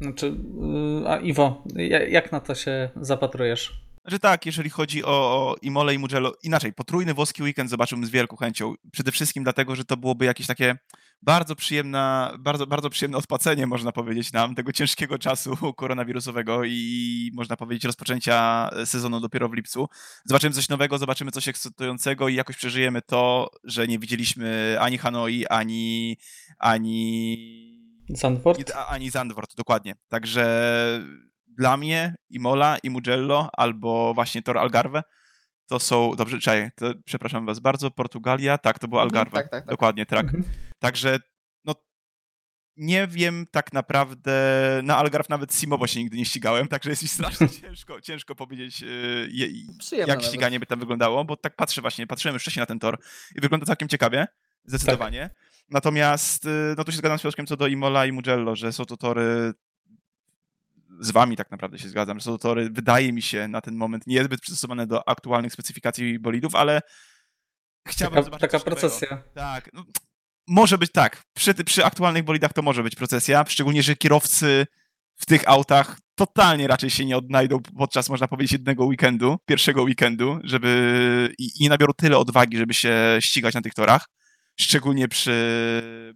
Znaczy, 0.00 0.26
y, 0.26 1.08
a 1.08 1.16
Iwo, 1.16 1.62
jak 2.08 2.32
na 2.32 2.40
to 2.40 2.54
się 2.54 2.90
zapatrujesz? 3.00 3.83
Znaczy 4.04 4.18
tak, 4.18 4.46
jeżeli 4.46 4.70
chodzi 4.70 5.04
o, 5.04 5.08
o 5.08 5.56
Imole 5.62 5.94
i 5.94 5.98
Mugello, 5.98 6.32
inaczej, 6.42 6.72
potrójny 6.72 7.14
włoski 7.14 7.42
weekend 7.42 7.70
zobaczyłbym 7.70 8.06
z 8.06 8.10
wielką 8.10 8.36
chęcią. 8.36 8.74
Przede 8.92 9.12
wszystkim 9.12 9.44
dlatego, 9.44 9.76
że 9.76 9.84
to 9.84 9.96
byłoby 9.96 10.24
jakieś 10.24 10.46
takie 10.46 10.76
bardzo 11.22 11.56
przyjemna, 11.56 12.34
bardzo, 12.38 12.66
bardzo 12.66 12.90
przyjemne 12.90 13.18
odpłacenie, 13.18 13.66
można 13.66 13.92
powiedzieć 13.92 14.32
nam, 14.32 14.54
tego 14.54 14.72
ciężkiego 14.72 15.18
czasu 15.18 15.56
koronawirusowego 15.76 16.64
i 16.64 17.30
można 17.34 17.56
powiedzieć 17.56 17.84
rozpoczęcia 17.84 18.70
sezonu 18.84 19.20
dopiero 19.20 19.48
w 19.48 19.54
lipcu. 19.54 19.88
Zobaczymy 20.24 20.54
coś 20.54 20.68
nowego, 20.68 20.98
zobaczymy 20.98 21.30
coś 21.30 21.48
ekscytującego 21.48 22.28
i 22.28 22.34
jakoś 22.34 22.56
przeżyjemy 22.56 23.02
to, 23.02 23.50
że 23.64 23.88
nie 23.88 23.98
widzieliśmy 23.98 24.76
ani 24.80 24.98
Hanoi, 24.98 25.46
ani 25.46 26.16
ani 26.58 27.74
Zandvoort? 28.08 28.72
Ani 28.88 29.10
Zandvoort, 29.10 29.54
dokładnie. 29.56 29.94
Także 30.08 30.44
dla 31.58 31.76
mnie 31.76 32.14
Imola 32.30 32.78
i 32.82 32.90
Mugello 32.90 33.48
albo 33.52 34.14
właśnie 34.14 34.42
Tor 34.42 34.58
Algarve 34.58 35.02
to 35.66 35.80
są, 35.80 36.12
dobrze, 36.16 36.38
czekaj, 36.38 36.70
to, 36.76 36.86
przepraszam 37.04 37.46
was 37.46 37.58
bardzo, 37.58 37.90
Portugalia, 37.90 38.58
tak, 38.58 38.78
to 38.78 38.88
było 38.88 39.02
mhm, 39.02 39.08
Algarve, 39.08 39.32
tak, 39.32 39.50
tak, 39.50 39.64
tak. 39.64 39.70
dokładnie, 39.70 40.06
tak. 40.06 40.24
Mhm. 40.24 40.44
Także, 40.78 41.18
no, 41.64 41.74
nie 42.76 43.06
wiem 43.06 43.46
tak 43.50 43.72
naprawdę, 43.72 44.32
na 44.84 44.96
Algarve 44.96 45.28
nawet 45.28 45.54
Simowo 45.54 45.86
się 45.86 46.00
nigdy 46.00 46.16
nie 46.16 46.24
ścigałem, 46.24 46.68
także 46.68 46.90
jest 46.90 47.02
mi 47.02 47.08
strasznie 47.08 47.48
ciężko, 47.60 48.00
ciężko 48.00 48.34
powiedzieć, 48.34 48.82
y, 48.82 49.28
je, 49.30 49.46
jak 49.98 50.08
nawet. 50.08 50.24
ściganie 50.24 50.60
by 50.60 50.66
tam 50.66 50.80
wyglądało, 50.80 51.24
bo 51.24 51.36
tak 51.36 51.56
patrzę 51.56 51.80
właśnie, 51.80 52.06
patrzyłem 52.06 52.34
już 52.34 52.42
wcześniej 52.42 52.62
na 52.62 52.66
ten 52.66 52.78
tor 52.78 52.98
i 53.36 53.40
wygląda 53.40 53.66
całkiem 53.66 53.88
ciekawie, 53.88 54.26
zdecydowanie. 54.64 55.20
Tak. 55.20 55.54
Natomiast, 55.70 56.44
y, 56.44 56.74
no 56.76 56.84
tu 56.84 56.92
się 56.92 56.98
zgadzam 56.98 57.18
z 57.18 57.22
Piotrkiem 57.22 57.46
co 57.46 57.56
do 57.56 57.66
Imola 57.66 58.06
i 58.06 58.12
Mugello, 58.12 58.56
że 58.56 58.72
są 58.72 58.84
to 58.84 58.96
tory 58.96 59.52
z 61.00 61.10
wami 61.10 61.36
tak 61.36 61.50
naprawdę 61.50 61.78
się 61.78 61.88
zgadzam, 61.88 62.18
że 62.18 62.24
są 62.24 62.32
to 62.32 62.38
tory, 62.38 62.70
wydaje 62.70 63.12
mi 63.12 63.22
się, 63.22 63.48
na 63.48 63.60
ten 63.60 63.76
moment 63.76 64.06
niezbyt 64.06 64.40
przystosowane 64.40 64.86
do 64.86 65.08
aktualnych 65.08 65.52
specyfikacji 65.52 66.18
bolidów, 66.18 66.54
ale 66.54 66.80
chciałbym 67.88 68.16
taka, 68.16 68.24
zobaczyć 68.24 68.50
Taka 68.50 68.64
procesja. 68.64 69.10
Nowego. 69.10 69.30
Tak, 69.34 69.70
no, 69.72 69.84
może 70.48 70.78
być 70.78 70.92
tak. 70.92 71.22
Przy, 71.36 71.54
przy 71.54 71.84
aktualnych 71.84 72.24
bolidach 72.24 72.52
to 72.52 72.62
może 72.62 72.82
być 72.82 72.94
procesja, 72.94 73.44
szczególnie, 73.48 73.82
że 73.82 73.96
kierowcy 73.96 74.66
w 75.16 75.26
tych 75.26 75.48
autach 75.48 75.98
totalnie 76.14 76.66
raczej 76.66 76.90
się 76.90 77.04
nie 77.04 77.16
odnajdą 77.16 77.60
podczas, 77.78 78.08
można 78.08 78.28
powiedzieć, 78.28 78.52
jednego 78.52 78.84
weekendu, 78.84 79.36
pierwszego 79.46 79.82
weekendu, 79.82 80.38
żeby 80.44 81.34
i, 81.38 81.44
i 81.44 81.62
nie 81.62 81.68
nabiorą 81.68 81.92
tyle 81.92 82.18
odwagi, 82.18 82.56
żeby 82.56 82.74
się 82.74 83.18
ścigać 83.20 83.54
na 83.54 83.62
tych 83.62 83.74
torach. 83.74 84.06
Szczególnie 84.60 85.08
przy, 85.08 86.14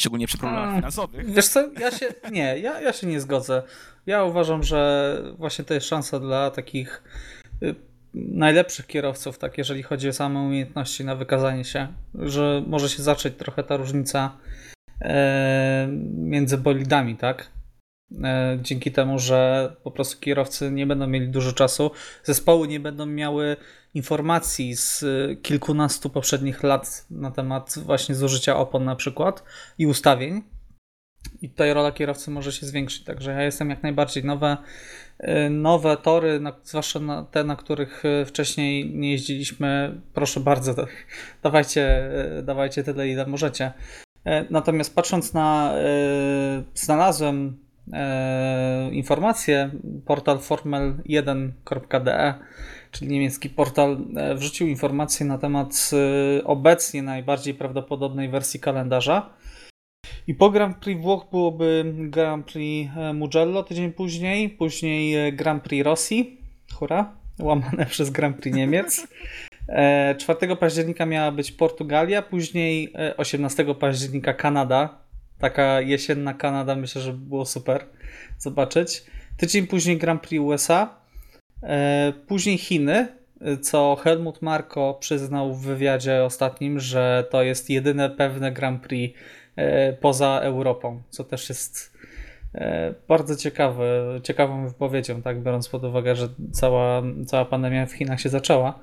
szczególnie 0.00 0.26
przy 0.26 0.38
problemach 0.38 0.74
finansowych. 0.74 1.30
Wiesz 1.30 1.48
co, 1.48 1.72
ja 1.72 1.90
się, 1.90 2.06
nie, 2.32 2.58
ja, 2.58 2.80
ja 2.80 2.92
się 2.92 3.06
nie 3.06 3.20
zgodzę. 3.20 3.62
Ja 4.06 4.24
uważam, 4.24 4.62
że 4.62 5.22
właśnie 5.38 5.64
to 5.64 5.74
jest 5.74 5.86
szansa 5.86 6.20
dla 6.20 6.50
takich 6.50 7.02
y, 7.62 7.74
najlepszych 8.14 8.86
kierowców, 8.86 9.38
tak 9.38 9.58
jeżeli 9.58 9.82
chodzi 9.82 10.08
o 10.08 10.12
same 10.12 10.40
umiejętności 10.40 11.04
na 11.04 11.14
wykazanie 11.14 11.64
się, 11.64 11.88
że 12.14 12.62
może 12.66 12.88
się 12.88 13.02
zacząć 13.02 13.34
trochę 13.36 13.62
ta 13.62 13.76
różnica 13.76 14.36
e, 15.02 15.88
między 16.14 16.58
bolidami, 16.58 17.16
tak? 17.16 17.50
E, 18.24 18.58
dzięki 18.62 18.92
temu, 18.92 19.18
że 19.18 19.72
po 19.82 19.90
prostu 19.90 20.20
kierowcy 20.20 20.70
nie 20.70 20.86
będą 20.86 21.06
mieli 21.06 21.28
dużo 21.28 21.52
czasu, 21.52 21.90
zespoły 22.24 22.68
nie 22.68 22.80
będą 22.80 23.06
miały 23.06 23.56
informacji 23.94 24.76
z 24.76 25.04
kilkunastu 25.42 26.10
poprzednich 26.10 26.62
lat 26.62 27.06
na 27.10 27.30
temat 27.30 27.74
właśnie 27.78 28.14
zużycia 28.14 28.56
opon 28.56 28.84
na 28.84 28.96
przykład 28.96 29.44
i 29.78 29.86
ustawień. 29.86 30.42
I 31.42 31.50
tutaj 31.50 31.74
rola 31.74 31.92
kierowcy 31.92 32.30
może 32.30 32.52
się 32.52 32.66
zwiększyć. 32.66 33.04
Także 33.04 33.32
ja 33.32 33.42
jestem 33.42 33.70
jak 33.70 33.82
najbardziej 33.82 34.24
nowe, 34.24 34.56
e, 35.18 35.50
nowe 35.50 35.96
tory, 35.96 36.40
zwłaszcza 36.64 37.00
te, 37.30 37.44
na 37.44 37.56
których 37.56 38.04
e, 38.04 38.24
wcześniej 38.24 38.94
nie 38.94 39.10
jeździliśmy. 39.10 40.00
Proszę 40.14 40.40
bardzo, 40.40 40.74
dawajcie, 41.42 42.10
dawajcie 42.42 42.84
tyle, 42.84 43.08
ile 43.08 43.26
możecie. 43.26 43.72
Natomiast 44.50 44.94
patrząc 44.94 45.34
na, 45.34 45.74
znalazłem 46.74 47.67
e, 47.92 48.90
informacje, 48.92 49.70
portal 50.06 50.38
formel1.de, 50.38 52.34
czyli 52.90 53.10
niemiecki 53.10 53.50
portal, 53.50 53.98
e, 54.16 54.34
wrzucił 54.34 54.66
informacje 54.66 55.26
na 55.26 55.38
temat 55.38 55.90
e, 55.92 56.44
obecnie 56.44 57.02
najbardziej 57.02 57.54
prawdopodobnej 57.54 58.28
wersji 58.28 58.60
kalendarza. 58.60 59.30
I 60.26 60.34
po 60.34 60.50
Grand 60.50 60.76
Prix 60.76 61.02
Włoch 61.02 61.26
byłoby 61.30 61.94
Grand 61.96 62.46
Prix 62.46 62.90
Mugello 63.14 63.62
tydzień 63.62 63.92
później, 63.92 64.50
później 64.50 65.32
Grand 65.32 65.62
Prix 65.62 65.84
Rosji, 65.84 66.40
hura, 66.74 67.12
łamane 67.40 67.86
przez 67.92 68.10
Grand 68.10 68.36
Prix 68.36 68.56
Niemiec. 68.56 69.08
4 70.18 70.56
października 70.56 71.06
miała 71.06 71.32
być 71.32 71.52
Portugalia, 71.52 72.22
później 72.22 72.92
18 73.16 73.74
października 73.74 74.34
Kanada, 74.34 75.07
Taka 75.38 75.80
jesienna 75.80 76.34
Kanada, 76.34 76.76
myślę, 76.76 77.02
że 77.02 77.12
było 77.12 77.46
super 77.46 77.84
zobaczyć. 78.38 79.04
Tydzień 79.36 79.66
później 79.66 79.98
Grand 79.98 80.22
Prix 80.22 80.42
USA, 80.44 81.00
e, 81.62 82.12
później 82.26 82.58
Chiny, 82.58 83.18
co 83.62 83.96
Helmut 83.96 84.42
Marko 84.42 84.96
przyznał 85.00 85.54
w 85.54 85.62
wywiadzie 85.62 86.24
ostatnim, 86.24 86.80
że 86.80 87.26
to 87.30 87.42
jest 87.42 87.70
jedyne 87.70 88.10
pewne 88.10 88.52
Grand 88.52 88.82
Prix 88.82 89.18
e, 89.56 89.92
poza 89.92 90.40
Europą, 90.42 91.02
co 91.10 91.24
też 91.24 91.48
jest 91.48 91.92
e, 92.54 92.94
bardzo 93.08 93.36
ciekawe, 93.36 94.20
ciekawą 94.22 94.68
wypowiedzią, 94.68 95.22
tak, 95.22 95.42
biorąc 95.42 95.68
pod 95.68 95.84
uwagę, 95.84 96.16
że 96.16 96.28
cała, 96.52 97.02
cała 97.26 97.44
pandemia 97.44 97.86
w 97.86 97.92
Chinach 97.92 98.20
się 98.20 98.28
zaczęła. 98.28 98.78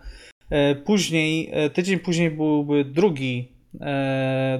Później, 0.86 1.52
tydzień 1.74 2.00
później 2.00 2.32
byłby 2.32 2.86
drugi 2.86 3.52
e, 3.52 3.55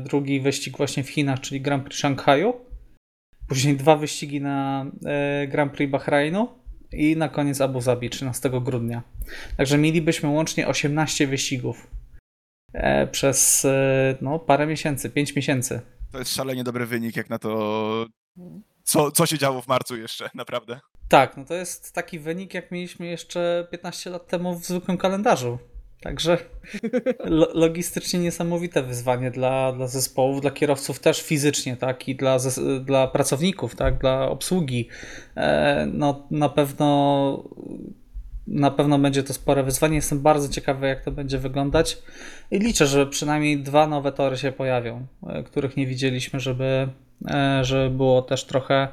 drugi 0.04 0.42
wyścig 0.42 0.78
właśnie 0.78 1.04
w 1.04 1.10
Chinach, 1.10 1.40
czyli 1.40 1.62
Grand 1.62 1.84
Prix 1.84 2.00
Szanghaju. 2.00 2.54
Później 3.48 3.76
dwa 3.78 3.96
wyścigi 3.96 4.42
na 4.42 4.86
e, 5.06 5.48
Grand 5.48 5.74
Prix 5.74 5.92
Bahrainu 5.92 6.48
i 6.92 7.18
na 7.18 7.30
koniec 7.30 7.62
Abu 7.62 7.82
Zabi 7.82 8.10
13 8.10 8.50
grudnia. 8.50 9.02
Także 9.58 9.78
mielibyśmy 9.78 10.30
łącznie 10.30 10.68
18 10.68 11.28
wyścigów 11.28 11.88
e, 12.74 13.08
przez 13.08 13.66
e, 13.66 14.16
no, 14.22 14.40
parę 14.40 14.68
miesięcy, 14.68 15.10
5 15.10 15.36
miesięcy. 15.36 15.82
To 16.12 16.20
jest 16.20 16.36
szalenie 16.36 16.64
dobry 16.64 16.86
wynik, 16.86 17.16
jak 17.16 17.30
na 17.30 17.40
to, 17.40 18.06
co, 18.84 19.12
co 19.12 19.26
się 19.26 19.38
działo 19.38 19.62
w 19.62 19.68
marcu 19.68 19.98
jeszcze, 19.98 20.30
naprawdę. 20.34 20.80
Tak, 21.08 21.38
no 21.38 21.46
to 21.46 21.54
jest 21.54 21.94
taki 21.94 22.20
wynik, 22.20 22.54
jak 22.54 22.72
mieliśmy 22.72 23.06
jeszcze 23.06 23.68
15 23.72 24.10
lat 24.10 24.28
temu 24.28 24.60
w 24.60 24.66
zwykłym 24.66 24.98
kalendarzu. 24.98 25.58
Także 26.06 26.38
logistycznie 27.54 28.20
niesamowite 28.20 28.84
wyzwanie 28.84 29.32
dla, 29.32 29.72
dla 29.72 29.88
zespołów, 29.88 30.42
dla 30.42 30.52
kierowców 30.52 31.00
też 31.00 31.22
fizycznie, 31.22 31.78
tak, 31.78 32.08
i 32.08 32.16
dla, 32.16 32.38
dla 32.82 33.08
pracowników, 33.08 33.76
tak, 33.76 33.98
dla 33.98 34.30
obsługi. 34.30 34.90
E, 35.36 35.88
no, 35.94 36.28
na 36.32 36.50
pewno 36.50 37.44
na 38.48 38.72
pewno 38.72 39.00
będzie 39.00 39.24
to 39.24 39.34
spore 39.34 39.64
wyzwanie. 39.64 39.96
Jestem 39.96 40.20
bardzo 40.20 40.50
ciekawy, 40.50 40.88
jak 40.88 41.04
to 41.04 41.12
będzie 41.12 41.38
wyglądać. 41.38 41.98
I 42.52 42.60
liczę, 42.60 42.88
że 42.88 43.08
przynajmniej 43.08 43.64
dwa 43.64 43.88
nowe 43.88 44.12
tory 44.12 44.38
się 44.38 44.52
pojawią, 44.52 45.06
e, 45.28 45.44
których 45.44 45.78
nie 45.78 45.88
widzieliśmy, 45.88 46.40
żeby, 46.40 46.88
e, 47.28 47.60
żeby 47.64 47.90
było 47.90 48.22
też 48.22 48.46
trochę, 48.46 48.88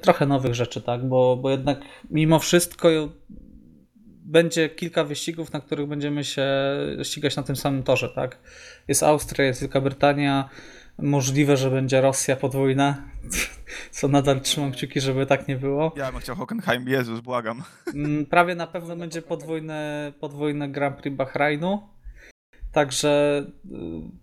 trochę 0.00 0.26
nowych 0.26 0.54
rzeczy, 0.54 0.82
tak? 0.82 1.08
Bo, 1.08 1.36
bo 1.36 1.50
jednak 1.50 1.78
mimo 2.10 2.38
wszystko 2.38 2.88
będzie 4.26 4.68
kilka 4.68 5.04
wyścigów, 5.04 5.52
na 5.52 5.60
których 5.60 5.86
będziemy 5.86 6.24
się 6.24 6.46
ścigać 7.02 7.36
na 7.36 7.42
tym 7.42 7.56
samym 7.56 7.82
torze, 7.82 8.08
tak? 8.08 8.38
Jest 8.88 9.02
Austria, 9.02 9.46
jest 9.46 9.60
Wielka 9.60 9.80
Brytania, 9.80 10.48
możliwe, 10.98 11.56
że 11.56 11.70
będzie 11.70 12.00
Rosja 12.00 12.36
podwójna, 12.36 13.02
co 13.90 14.08
nadal 14.08 14.40
trzymam 14.40 14.72
kciuki, 14.72 15.00
żeby 15.00 15.26
tak 15.26 15.48
nie 15.48 15.56
było. 15.56 15.94
Ja 15.96 16.12
bym 16.12 16.20
chciał 16.20 16.36
Hockenheim, 16.36 16.88
Jezus, 16.88 17.20
błagam. 17.20 17.62
Mm, 17.94 18.26
prawie 18.26 18.54
na 18.54 18.66
pewno 18.66 18.96
będzie 18.96 19.22
podwójne, 19.22 20.12
podwójne 20.20 20.68
Grand 20.68 20.96
Prix 20.96 21.16
Bahrainu. 21.16 21.88
Także 22.72 23.44
y, 23.64 23.68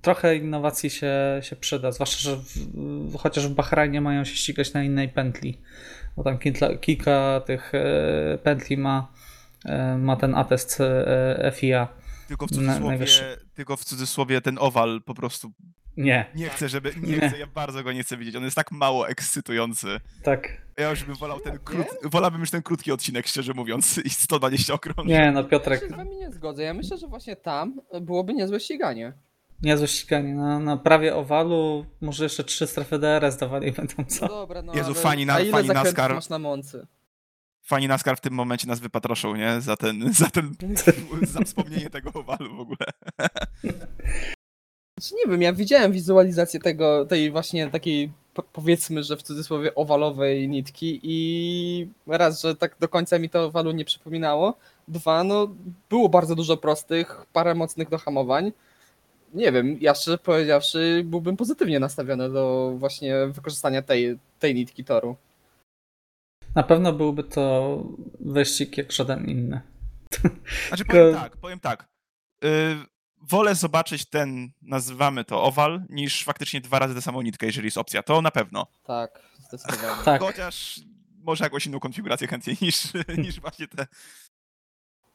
trochę 0.01 0.35
innowacji 0.35 0.89
się, 0.89 1.13
się 1.41 1.55
przyda, 1.55 1.91
zwłaszcza, 1.91 2.29
że 2.29 2.35
w, 2.35 3.17
chociaż 3.17 3.47
w 3.47 3.53
Bahrajnie 3.53 4.01
mają 4.01 4.23
się 4.23 4.35
ścigać 4.35 4.73
na 4.73 4.83
innej 4.83 5.09
pętli, 5.09 5.57
bo 6.17 6.23
tam 6.23 6.37
kilka, 6.37 6.77
kilka 6.77 7.41
tych 7.45 7.75
e, 7.75 8.37
pętli 8.43 8.77
ma, 8.77 9.12
ma 9.97 10.15
ten 10.15 10.35
atest 10.35 10.81
e, 10.81 11.51
FIA. 11.55 11.87
Tylko 12.27 12.47
w, 12.47 12.49
cudzysłowie, 12.49 13.05
tylko 13.53 13.77
w 13.77 13.83
cudzysłowie 13.85 14.41
ten 14.41 14.57
owal 14.59 15.01
po 15.05 15.13
prostu 15.13 15.51
nie. 15.97 16.25
Nie 16.35 16.49
chcę, 16.49 16.69
żeby. 16.69 16.93
Nie, 17.01 17.17
nie, 17.17 17.29
chcę, 17.29 17.39
ja 17.39 17.47
bardzo 17.47 17.83
go 17.83 17.91
nie 17.93 18.03
chcę 18.03 18.17
widzieć. 18.17 18.35
On 18.35 18.43
jest 18.43 18.55
tak 18.55 18.71
mało 18.71 19.09
ekscytujący. 19.09 19.99
Tak. 20.23 20.61
Ja 20.77 20.89
już 20.89 21.03
bym 21.03 21.15
wolał 21.15 21.39
ten 21.39 21.59
krót, 21.59 21.87
wolałbym 22.03 22.41
już 22.41 22.51
ten 22.51 22.61
krótki 22.61 22.91
odcinek, 22.91 23.27
szczerze 23.27 23.53
mówiąc, 23.53 23.97
i 24.05 24.09
120 24.09 24.73
okrążeń. 24.73 25.11
Nie, 25.11 25.31
no 25.31 25.43
Piotrek. 25.43 25.81
Ja 25.81 25.87
się 25.87 25.93
z 25.93 25.97
wami 25.97 26.15
nie 26.15 26.31
zgodzę. 26.31 26.63
Ja 26.63 26.73
myślę, 26.73 26.97
że 26.97 27.07
właśnie 27.07 27.35
tam 27.35 27.81
byłoby 28.01 28.33
niezłe 28.33 28.59
ściganie. 28.59 29.13
Niezłe 29.61 29.87
ściganie. 29.87 30.35
Na, 30.35 30.59
na 30.59 30.77
prawie 30.77 31.15
owalu 31.15 31.85
może 32.01 32.23
jeszcze 32.23 32.43
trzy 32.43 32.67
strefy 32.67 32.99
DRS 32.99 33.37
dawali 33.37 33.71
będą 33.81 34.05
co. 34.07 34.25
No 34.25 34.33
dobra, 34.33 34.61
no 34.61 34.73
Jezu, 34.73 34.91
ale... 34.91 35.01
fani, 35.01 35.25
na, 35.25 35.33
A 35.33 35.39
ile 35.39 35.51
fani 35.51 35.67
NASCAR. 35.67 36.13
masz 36.13 36.29
na 36.29 36.39
mący? 36.39 36.87
Fani 37.63 37.87
NASCAR 37.87 38.17
w 38.17 38.21
tym 38.21 38.33
momencie 38.33 38.67
nas 38.67 38.79
wypatroszą, 38.79 39.35
nie? 39.35 39.61
Za 39.61 39.77
ten, 39.77 40.03
za 40.13 40.29
ten, 40.29 40.55
za 41.21 41.41
wspomnienie 41.41 41.89
tego 41.89 42.11
owalu 42.13 42.55
w 42.55 42.59
ogóle. 42.59 42.85
Znaczy, 44.99 45.15
nie 45.15 45.31
wiem, 45.31 45.41
ja 45.41 45.53
widziałem 45.53 45.91
wizualizację 45.91 46.59
tego, 46.59 47.05
tej 47.05 47.31
właśnie 47.31 47.69
takiej 47.69 48.11
powiedzmy, 48.53 49.03
że 49.03 49.17
w 49.17 49.23
cudzysłowie 49.23 49.75
owalowej 49.75 50.49
nitki 50.49 50.99
i 51.03 51.87
raz, 52.07 52.41
że 52.41 52.55
tak 52.55 52.75
do 52.79 52.87
końca 52.87 53.19
mi 53.19 53.29
to 53.29 53.45
owalu 53.45 53.71
nie 53.71 53.85
przypominało, 53.85 54.57
dwa, 54.87 55.23
no 55.23 55.47
było 55.89 56.09
bardzo 56.09 56.35
dużo 56.35 56.57
prostych, 56.57 57.25
parę 57.33 57.55
mocnych 57.55 57.89
dohamowań. 57.89 58.51
Nie 59.33 59.51
wiem, 59.51 59.77
ja 59.81 59.95
szczerze 59.95 60.17
powiedziawszy 60.17 61.01
byłbym 61.05 61.37
pozytywnie 61.37 61.79
nastawiony 61.79 62.29
do 62.29 62.73
właśnie 62.77 63.15
wykorzystania 63.27 63.81
tej, 63.81 64.19
tej 64.39 64.55
nitki 64.55 64.83
toru. 64.83 65.15
Na 66.55 66.63
pewno 66.63 66.93
byłby 66.93 67.23
to 67.23 67.83
wyścig 68.19 68.77
jak 68.77 68.91
żaden 68.91 69.25
inny. 69.25 69.61
Znaczy 70.67 70.85
powiem 70.85 71.13
tak, 71.13 71.37
powiem 71.37 71.59
tak. 71.59 71.89
Yy, 72.43 72.49
wolę 73.21 73.55
zobaczyć 73.55 74.05
ten, 74.09 74.51
nazywamy 74.61 75.25
to 75.25 75.43
owal, 75.43 75.83
niż 75.89 76.23
faktycznie 76.23 76.61
dwa 76.61 76.79
razy 76.79 76.95
tę 76.95 77.01
samą 77.01 77.21
nitkę, 77.21 77.45
jeżeli 77.45 77.65
jest 77.67 77.77
opcja. 77.77 78.03
To 78.03 78.21
na 78.21 78.31
pewno. 78.31 78.67
Tak, 78.83 79.19
zdecydowanie. 79.47 80.03
tak. 80.05 80.21
Chociaż 80.21 80.79
może 81.23 81.43
jakąś 81.43 81.65
inną 81.65 81.79
konfigurację 81.79 82.27
chętniej 82.27 82.57
niż, 82.61 82.83
niż 83.25 83.39
właśnie 83.39 83.67
te. 83.67 83.87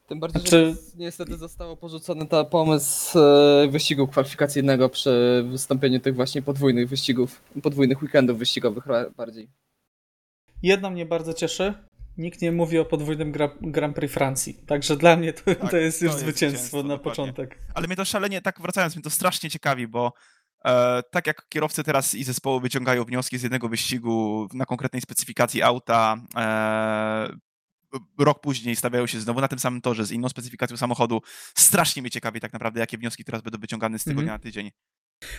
Tym 0.08 0.20
bardziej, 0.20 0.42
że 0.46 0.74
niestety 0.96 1.36
zostało 1.36 1.76
porzucony 1.76 2.26
ten 2.26 2.46
pomysł 2.46 3.18
e, 3.18 3.68
wyścigu 3.68 4.08
kwalifikacyjnego 4.08 4.88
przy 4.88 5.44
wystąpieniu 5.50 6.00
tych 6.00 6.14
właśnie 6.14 6.42
podwójnych 6.42 6.88
wyścigów, 6.88 7.40
podwójnych 7.62 8.02
weekendów 8.02 8.38
wyścigowych 8.38 8.84
bardziej. 9.16 9.48
Jedno 10.62 10.90
mnie 10.90 11.06
bardzo 11.06 11.34
cieszy, 11.34 11.74
nikt 12.16 12.42
nie 12.42 12.52
mówi 12.52 12.78
o 12.78 12.84
podwójnym 12.84 13.32
gra, 13.32 13.50
Grand 13.60 13.96
Prix 13.96 14.14
Francji. 14.14 14.54
Także 14.66 14.96
dla 14.96 15.16
mnie 15.16 15.32
to, 15.32 15.54
tak, 15.54 15.70
to 15.70 15.76
jest 15.76 16.02
już 16.02 16.12
to 16.12 16.18
zwycięstwo, 16.18 16.44
jest 16.44 16.56
zwycięstwo 16.58 16.82
na 16.82 16.96
dokładnie. 16.96 17.10
początek. 17.10 17.58
Ale 17.74 17.86
mnie 17.86 17.96
to 17.96 18.04
szalenie, 18.04 18.42
tak 18.42 18.60
wracając, 18.60 18.96
mnie 18.96 19.02
to 19.02 19.10
strasznie 19.10 19.50
ciekawi, 19.50 19.88
bo 19.88 20.12
e, 20.64 21.02
tak 21.10 21.26
jak 21.26 21.48
kierowcy 21.48 21.84
teraz 21.84 22.14
i 22.14 22.24
zespoły 22.24 22.60
wyciągają 22.60 23.04
wnioski 23.04 23.38
z 23.38 23.42
jednego 23.42 23.68
wyścigu 23.68 24.48
na 24.54 24.66
konkretnej 24.66 25.02
specyfikacji 25.02 25.62
auta, 25.62 26.16
e, 26.36 27.28
rok 28.18 28.40
później 28.40 28.76
stawiają 28.76 29.06
się 29.06 29.20
znowu 29.20 29.40
na 29.40 29.48
tym 29.48 29.58
samym 29.58 29.80
torze 29.80 30.06
z 30.06 30.12
inną 30.12 30.28
specyfikacją 30.28 30.76
samochodu. 30.76 31.20
Strasznie 31.56 32.02
mnie 32.02 32.10
ciekawi 32.10 32.40
tak 32.40 32.52
naprawdę, 32.52 32.80
jakie 32.80 32.98
wnioski 32.98 33.24
teraz 33.24 33.42
będą 33.42 33.58
wyciągane 33.58 33.98
z 33.98 34.04
tygodnia 34.04 34.22
mm 34.22 34.40
-hmm. 34.40 34.40
na 34.40 34.42
tydzień. 34.42 34.70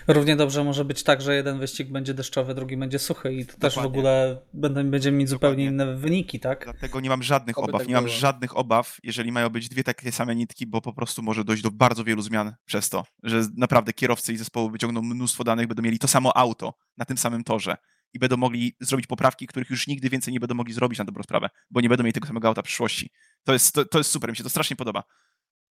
Równie 0.08 0.36
dobrze 0.36 0.64
może 0.64 0.86
być 0.86 1.04
tak, 1.04 1.22
że 1.22 1.36
jeden 1.36 1.60
wyścig 1.60 1.92
będzie 1.92 2.14
deszczowy, 2.14 2.56
drugi 2.56 2.78
będzie 2.78 3.00
suchy 3.00 3.34
i 3.34 3.46
to 3.46 3.54
Dokładnie. 3.54 3.70
też 3.70 3.84
w 3.84 3.86
ogóle 3.86 4.42
będą, 4.54 4.92
będziemy 4.92 5.18
mieć 5.18 5.30
zupełnie 5.30 5.66
inne 5.66 5.96
wyniki, 5.96 6.40
tak? 6.40 6.64
Dlatego 6.64 7.00
nie 7.00 7.10
mam 7.10 7.24
żadnych 7.24 7.58
Oby 7.58 7.70
obaw. 7.70 7.82
Tak 7.82 7.88
nie 7.88 7.96
mam 7.96 8.08
żadnych 8.08 8.58
obaw, 8.58 8.98
jeżeli 9.04 9.32
mają 9.32 9.50
być 9.50 9.70
dwie 9.70 9.84
takie 9.84 10.12
same 10.12 10.36
nitki, 10.36 10.68
bo 10.68 10.82
po 10.82 10.94
prostu 10.94 11.24
może 11.24 11.44
dojść 11.44 11.64
do 11.64 11.72
bardzo 11.72 12.04
wielu 12.04 12.22
zmian 12.22 12.54
przez 12.66 12.90
to, 12.90 13.06
że 13.24 13.42
naprawdę 13.58 13.94
kierowcy 13.94 14.34
i 14.34 14.38
zespoły 14.38 14.72
wyciągną 14.72 15.02
mnóstwo 15.02 15.44
danych, 15.44 15.68
będą 15.68 15.84
mieli 15.84 16.00
to 16.00 16.08
samo 16.08 16.38
auto 16.38 16.74
na 16.98 17.06
tym 17.06 17.18
samym 17.18 17.44
torze 17.44 17.78
i 18.14 18.20
będą 18.20 18.38
mogli 18.38 18.76
zrobić 18.80 19.08
poprawki, 19.08 19.48
których 19.48 19.70
już 19.70 19.88
nigdy 19.88 20.10
więcej 20.10 20.34
nie 20.34 20.40
będą 20.40 20.56
mogli 20.56 20.74
zrobić 20.74 21.00
na 21.00 21.06
dobrą 21.06 21.24
sprawę, 21.24 21.50
bo 21.70 21.82
nie 21.82 21.90
będą 21.90 22.04
mieli 22.04 22.14
tego 22.14 22.28
samego 22.28 22.48
auta 22.48 22.62
w 22.62 22.66
przyszłości. 22.66 23.12
To 23.44 23.54
jest, 23.54 23.74
to, 23.74 23.86
to 23.86 23.98
jest 23.98 24.12
super, 24.12 24.30
mi 24.30 24.36
się 24.36 24.44
to 24.44 24.50
strasznie 24.50 24.76
podoba. 24.76 25.04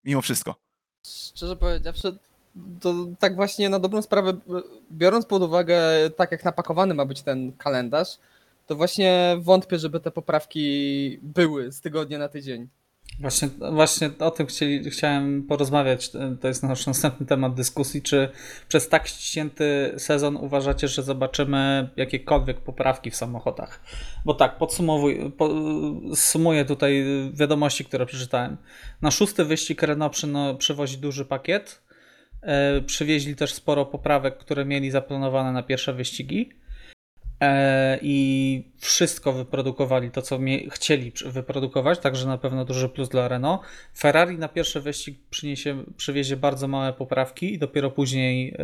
Mimo 0.04 0.22
wszystko. 0.22 0.62
Szczerze 1.06 1.56
powiedziawszy, 1.56 2.18
to 2.80 2.94
tak 3.18 3.36
właśnie 3.36 3.68
na 3.68 3.78
dobrą 3.78 4.02
sprawę, 4.02 4.32
biorąc 4.92 5.26
pod 5.26 5.42
uwagę, 5.42 5.80
tak 6.16 6.32
jak 6.32 6.44
napakowany 6.44 6.94
ma 6.94 7.04
być 7.04 7.22
ten 7.22 7.52
kalendarz, 7.52 8.18
to 8.66 8.76
właśnie 8.76 9.36
wątpię, 9.40 9.78
żeby 9.78 10.00
te 10.00 10.10
poprawki 10.10 11.18
były 11.22 11.72
z 11.72 11.80
tygodnia 11.80 12.18
na 12.18 12.28
tydzień. 12.28 12.68
Właśnie, 13.20 13.48
właśnie 13.72 14.10
o 14.18 14.30
tym 14.30 14.46
chcieli, 14.46 14.90
chciałem 14.90 15.42
porozmawiać. 15.42 16.10
To 16.40 16.48
jest 16.48 16.62
nasz 16.62 16.86
następny 16.86 17.26
temat 17.26 17.54
dyskusji. 17.54 18.02
Czy 18.02 18.28
przez 18.68 18.88
tak 18.88 19.08
ścięty 19.08 19.94
sezon 19.96 20.36
uważacie, 20.36 20.88
że 20.88 21.02
zobaczymy 21.02 21.88
jakiekolwiek 21.96 22.60
poprawki 22.60 23.10
w 23.10 23.16
samochodach? 23.16 23.80
Bo 24.24 24.34
tak, 24.34 24.58
podsumowuję, 24.58 25.30
po, 25.30 25.50
sumuję 26.14 26.64
tutaj 26.64 27.04
wiadomości, 27.32 27.84
które 27.84 28.06
przeczytałem. 28.06 28.56
Na 29.02 29.10
szósty 29.10 29.44
wyścig 29.44 29.82
Renault 29.82 30.16
przywozi 30.58 30.98
duży 30.98 31.24
pakiet 31.24 31.87
przywieźli 32.86 33.36
też 33.36 33.54
sporo 33.54 33.86
poprawek, 33.86 34.38
które 34.38 34.64
mieli 34.64 34.90
zaplanowane 34.90 35.52
na 35.52 35.62
pierwsze 35.62 35.92
wyścigi. 35.92 36.52
E, 37.40 37.98
I 38.02 38.72
wszystko 38.78 39.32
wyprodukowali 39.32 40.10
to, 40.10 40.22
co 40.22 40.38
chcieli 40.70 41.12
wyprodukować, 41.26 41.98
także 41.98 42.26
na 42.26 42.38
pewno 42.38 42.64
duży 42.64 42.88
plus 42.88 43.08
dla 43.08 43.28
Renault. 43.28 43.62
Ferrari 43.98 44.38
na 44.38 44.48
pierwszy 44.48 44.80
wyścig 44.80 45.18
przyniesie, 45.30 45.84
przywiezie 45.96 46.36
bardzo 46.36 46.68
małe 46.68 46.92
poprawki 46.92 47.54
i 47.54 47.58
dopiero 47.58 47.90
później 47.90 48.54
e, 48.58 48.62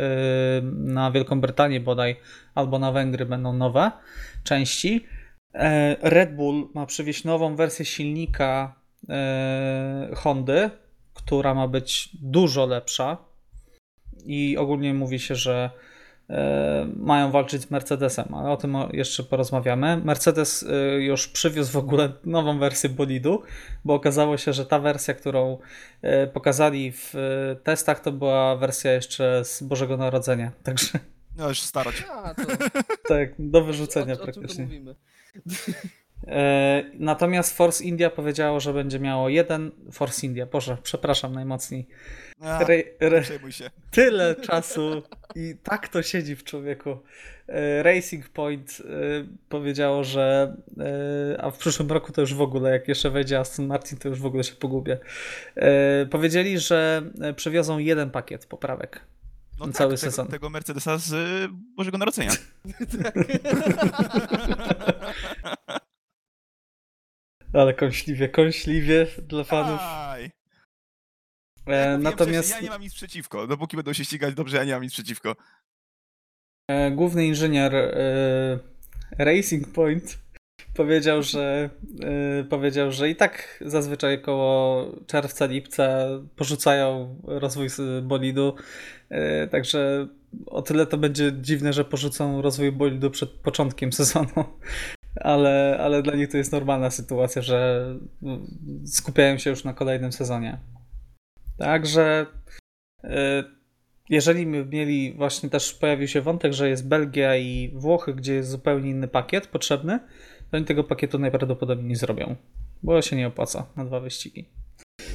na 0.71 1.11
Wielką 1.11 1.41
Brytanię 1.41 1.79
bodaj 1.79 2.15
albo 2.55 2.79
na 2.79 2.91
Węgry 2.91 3.25
będą 3.25 3.53
nowe 3.53 3.91
części. 4.43 5.05
Red 6.01 6.35
Bull 6.35 6.69
ma 6.73 6.85
przywieźć 6.85 7.23
nową 7.23 7.55
wersję 7.55 7.85
silnika 7.85 8.75
Hondy, 10.15 10.69
która 11.13 11.53
ma 11.53 11.67
być 11.67 12.09
dużo 12.21 12.65
lepsza 12.65 13.17
i 14.25 14.57
ogólnie 14.57 14.93
mówi 14.93 15.19
się, 15.19 15.35
że 15.35 15.69
e, 16.29 16.87
mają 16.95 17.31
walczyć 17.31 17.61
z 17.61 17.71
Mercedesem, 17.71 18.33
ale 18.33 18.49
o 18.49 18.57
tym 18.57 18.77
jeszcze 18.93 19.23
porozmawiamy. 19.23 19.97
Mercedes 19.97 20.63
e, 20.63 21.01
już 21.01 21.27
przywiózł 21.27 21.71
w 21.71 21.75
ogóle 21.75 22.11
nową 22.25 22.59
wersję 22.59 22.89
bolidu, 22.89 23.43
bo 23.85 23.93
okazało 23.93 24.37
się, 24.37 24.53
że 24.53 24.65
ta 24.65 24.79
wersja, 24.79 25.13
którą 25.13 25.57
e, 26.01 26.27
pokazali 26.27 26.91
w 26.91 27.13
testach, 27.63 27.99
to 27.99 28.11
była 28.11 28.55
wersja 28.55 28.93
jeszcze 28.93 29.45
z 29.45 29.63
Bożego 29.63 29.97
Narodzenia, 29.97 30.51
także... 30.63 30.99
No 31.37 31.49
już 31.49 31.61
starać. 31.61 32.03
tak, 33.07 33.29
do 33.39 33.63
wyrzucenia 33.63 34.13
o, 34.13 34.17
praktycznie. 34.17 34.45
O 34.45 34.47
czym 34.47 34.63
mówimy? 34.65 34.95
E, 36.27 36.83
natomiast 36.93 37.57
Force 37.57 37.83
India 37.83 38.09
powiedziało, 38.09 38.59
że 38.59 38.73
będzie 38.73 38.99
miało 38.99 39.29
jeden. 39.29 39.71
Force 39.91 40.25
India, 40.25 40.45
Boże, 40.45 40.77
przepraszam 40.83 41.33
najmocniej. 41.33 41.87
A, 42.41 42.59
re. 42.99 43.23
Tyle 43.91 44.35
czasu 44.35 45.03
i 45.35 45.55
tak 45.63 45.87
to 45.87 46.03
siedzi 46.03 46.35
w 46.35 46.43
człowieku. 46.43 46.97
E, 47.47 47.83
Racing 47.83 48.29
Point 48.29 48.77
e, 48.81 48.85
powiedziało, 49.49 50.03
że 50.03 50.55
a 51.39 51.51
w 51.51 51.57
przyszłym 51.57 51.91
roku 51.91 52.11
to 52.11 52.21
już 52.21 52.33
w 52.33 52.41
ogóle, 52.41 52.71
jak 52.71 52.87
jeszcze 52.87 53.09
wejdzie 53.09 53.39
Aston 53.39 53.67
Martin, 53.67 53.97
to 53.97 54.09
już 54.09 54.19
w 54.19 54.25
ogóle 54.25 54.43
się 54.43 54.55
pogubię. 54.55 54.97
Powiedzieli, 56.11 56.59
że 56.59 57.03
przewiozą 57.35 57.77
jeden 57.77 58.09
pakiet 58.09 58.45
poprawek. 58.45 59.01
No 59.59 59.67
cały 59.67 59.91
tak, 59.91 59.99
sezon. 59.99 60.25
Tego, 60.25 60.37
tego 60.37 60.49
Mercedesa 60.49 60.97
z 60.97 61.13
Bożego 61.75 61.97
Narodzenia. 61.97 62.31
tak. 63.03 63.13
Ale 67.55 67.73
kąśliwie, 67.73 68.29
kąśliwie 68.29 69.07
dla 69.27 69.43
fanów. 69.43 69.79
Aj. 69.81 70.31
E, 71.67 71.97
natomiast 71.97 72.49
ja 72.49 72.59
nie 72.59 72.69
mam 72.69 72.81
nic 72.81 72.93
przeciwko. 72.93 73.47
Dopóki 73.47 73.75
będą 73.75 73.93
się 73.93 74.05
ścigać 74.05 74.35
dobrze, 74.35 74.57
ja 74.57 74.63
nie 74.63 74.73
mam 74.73 74.83
nic 74.83 74.93
przeciwko. 74.93 75.35
E, 76.67 76.91
główny 76.91 77.25
inżynier 77.25 77.75
e, 77.75 78.59
Racing 79.19 79.73
Point 79.73 80.25
powiedział, 80.75 81.23
że 81.23 81.69
e, 82.03 82.43
powiedział, 82.43 82.91
że 82.91 83.09
i 83.09 83.15
tak 83.15 83.63
zazwyczaj 83.65 84.15
około 84.21 84.85
czerwca, 85.07 85.45
lipca 85.45 86.07
porzucają 86.35 87.21
rozwój 87.23 87.67
bolidu. 88.03 88.55
E, 89.09 89.47
także 89.47 90.07
o 90.45 90.61
tyle 90.61 90.85
to 90.85 90.97
będzie 90.97 91.31
dziwne, 91.41 91.73
że 91.73 91.85
porzucą 91.85 92.41
rozwój 92.41 92.71
bolidu 92.71 93.11
przed 93.11 93.29
początkiem 93.29 93.93
sezonu 94.01 94.45
ale, 95.21 95.77
ale 95.79 96.03
dla 96.03 96.15
nich 96.15 96.29
to 96.29 96.37
jest 96.37 96.51
normalna 96.51 96.89
sytuacja, 96.89 97.41
że 97.41 97.85
skupiają 98.85 99.37
się 99.37 99.49
już 99.49 99.63
na 99.63 99.73
kolejnym 99.73 100.11
sezonie. 100.11 100.59
Także 101.57 102.25
y, 103.03 103.07
jeżeli 104.09 104.45
mieli 104.45 105.13
właśnie 105.13 105.49
też 105.49 105.73
pojawił 105.73 106.07
się 106.07 106.21
wątek, 106.21 106.53
że 106.53 106.69
jest 106.69 106.87
Belgia 106.87 107.35
i 107.35 107.71
Włochy, 107.75 108.13
gdzie 108.13 108.33
jest 108.33 108.49
zupełnie 108.49 108.89
inny 108.89 109.07
pakiet 109.07 109.47
potrzebny, 109.47 109.99
to 110.51 110.57
oni 110.57 110.65
tego 110.65 110.83
pakietu 110.83 111.19
najprawdopodobniej 111.19 111.87
nie 111.87 111.95
zrobią, 111.95 112.35
bo 112.83 113.01
się 113.01 113.15
nie 113.15 113.27
opłaca 113.27 113.65
na 113.75 113.85
dwa 113.85 113.99
wyścigi. 113.99 114.49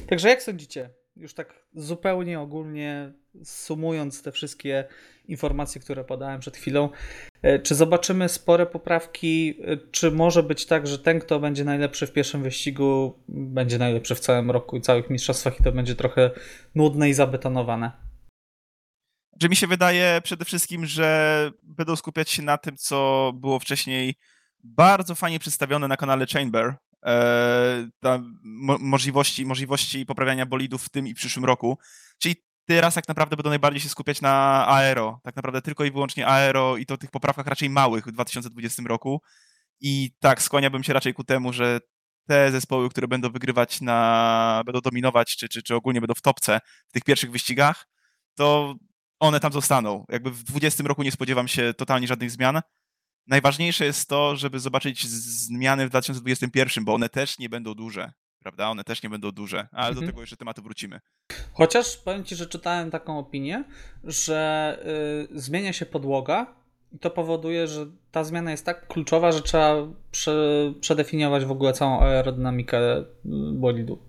Także 0.07 0.29
jak 0.29 0.41
sądzicie? 0.41 0.89
Już 1.15 1.33
tak 1.33 1.65
zupełnie 1.73 2.39
ogólnie 2.39 3.13
sumując 3.43 4.23
te 4.23 4.31
wszystkie 4.31 4.87
informacje, 5.25 5.81
które 5.81 6.03
podałem 6.03 6.39
przed 6.39 6.57
chwilą, 6.57 6.89
e, 7.41 7.59
czy 7.59 7.75
zobaczymy 7.75 8.29
spore 8.29 8.65
poprawki? 8.65 9.55
E, 9.63 9.77
czy 9.77 10.11
może 10.11 10.43
być 10.43 10.65
tak, 10.65 10.87
że 10.87 10.99
ten, 10.99 11.19
kto 11.19 11.39
będzie 11.39 11.63
najlepszy 11.63 12.07
w 12.07 12.13
pierwszym 12.13 12.43
wyścigu, 12.43 13.19
będzie 13.27 13.77
najlepszy 13.77 14.15
w 14.15 14.19
całym 14.19 14.51
roku 14.51 14.77
i 14.77 14.81
całych 14.81 15.09
mistrzostwach 15.09 15.59
i 15.59 15.63
to 15.63 15.71
będzie 15.71 15.95
trochę 15.95 16.31
nudne 16.75 17.09
i 17.09 17.13
zabetonowane? 17.13 17.91
Że 19.41 19.49
mi 19.49 19.55
się 19.55 19.67
wydaje 19.67 20.21
przede 20.23 20.45
wszystkim, 20.45 20.85
że 20.85 21.51
będą 21.63 21.95
skupiać 21.95 22.29
się 22.29 22.41
na 22.41 22.57
tym, 22.57 22.77
co 22.77 23.31
było 23.35 23.59
wcześniej 23.59 24.15
bardzo 24.63 25.15
fajnie 25.15 25.39
przedstawione 25.39 25.87
na 25.87 25.97
kanale 25.97 26.25
Chamber. 26.25 26.75
E, 27.05 27.91
mo 28.43 28.77
możliwości, 28.77 29.45
możliwości 29.45 30.05
poprawiania 30.05 30.45
bolidów 30.45 30.83
w 30.83 30.89
tym 30.89 31.07
i 31.07 31.13
przyszłym 31.13 31.45
roku. 31.45 31.77
Czyli 32.17 32.35
teraz 32.65 32.93
tak 32.93 33.07
naprawdę 33.07 33.35
będą 33.35 33.49
najbardziej 33.49 33.81
się 33.81 33.89
skupiać 33.89 34.21
na 34.21 34.65
aero. 34.67 35.19
Tak 35.23 35.35
naprawdę 35.35 35.61
tylko 35.61 35.85
i 35.85 35.91
wyłącznie 35.91 36.27
aero 36.27 36.77
i 36.77 36.85
to 36.85 36.97
tych 36.97 37.11
poprawkach 37.11 37.47
raczej 37.47 37.69
małych 37.69 38.05
w 38.05 38.11
2020 38.11 38.83
roku. 38.85 39.21
I 39.79 40.11
tak, 40.19 40.41
skłaniałbym 40.41 40.83
się 40.83 40.93
raczej 40.93 41.13
ku 41.13 41.23
temu, 41.23 41.53
że 41.53 41.79
te 42.27 42.51
zespoły, 42.51 42.89
które 42.89 43.07
będą 43.07 43.29
wygrywać 43.29 43.81
na, 43.81 44.61
będą 44.65 44.81
dominować, 44.81 45.35
czy, 45.35 45.49
czy, 45.49 45.63
czy 45.63 45.75
ogólnie 45.75 46.01
będą 46.01 46.13
w 46.13 46.21
topce 46.21 46.59
w 46.87 46.91
tych 46.91 47.03
pierwszych 47.03 47.31
wyścigach, 47.31 47.87
to 48.35 48.75
one 49.19 49.39
tam 49.39 49.53
zostaną. 49.53 50.05
Jakby 50.09 50.29
w 50.31 50.43
2020 50.43 50.83
roku 50.83 51.03
nie 51.03 51.11
spodziewam 51.11 51.47
się 51.47 51.73
totalnie 51.73 52.07
żadnych 52.07 52.31
zmian. 52.31 52.61
Najważniejsze 53.27 53.85
jest 53.85 54.09
to, 54.09 54.35
żeby 54.35 54.59
zobaczyć 54.59 55.07
zmiany 55.07 55.85
w 55.85 55.89
2021, 55.89 56.85
bo 56.85 56.93
one 56.93 57.09
też 57.09 57.39
nie 57.39 57.49
będą 57.49 57.73
duże, 57.73 58.11
prawda? 58.39 58.69
One 58.69 58.83
też 58.83 59.03
nie 59.03 59.09
będą 59.09 59.31
duże, 59.31 59.67
ale 59.71 59.87
mhm. 59.87 60.05
do 60.05 60.11
tego 60.11 60.21
jeszcze 60.21 60.37
tematu 60.37 60.61
wrócimy. 60.61 60.99
Chociaż 61.53 61.97
powiem 61.97 62.23
Ci, 62.23 62.35
że 62.35 62.47
czytałem 62.47 62.91
taką 62.91 63.19
opinię, 63.19 63.63
że 64.03 64.79
y, 65.31 65.39
zmienia 65.39 65.73
się 65.73 65.85
podłoga 65.85 66.55
i 66.91 66.99
to 66.99 67.09
powoduje, 67.09 67.67
że 67.67 67.85
ta 68.11 68.23
zmiana 68.23 68.51
jest 68.51 68.65
tak 68.65 68.87
kluczowa, 68.87 69.31
że 69.31 69.41
trzeba 69.41 69.75
prze, 70.11 70.33
przedefiniować 70.81 71.45
w 71.45 71.51
ogóle 71.51 71.73
całą 71.73 71.99
aerodynamikę 71.99 72.99
y, 72.99 73.05
bolidu. 73.53 73.99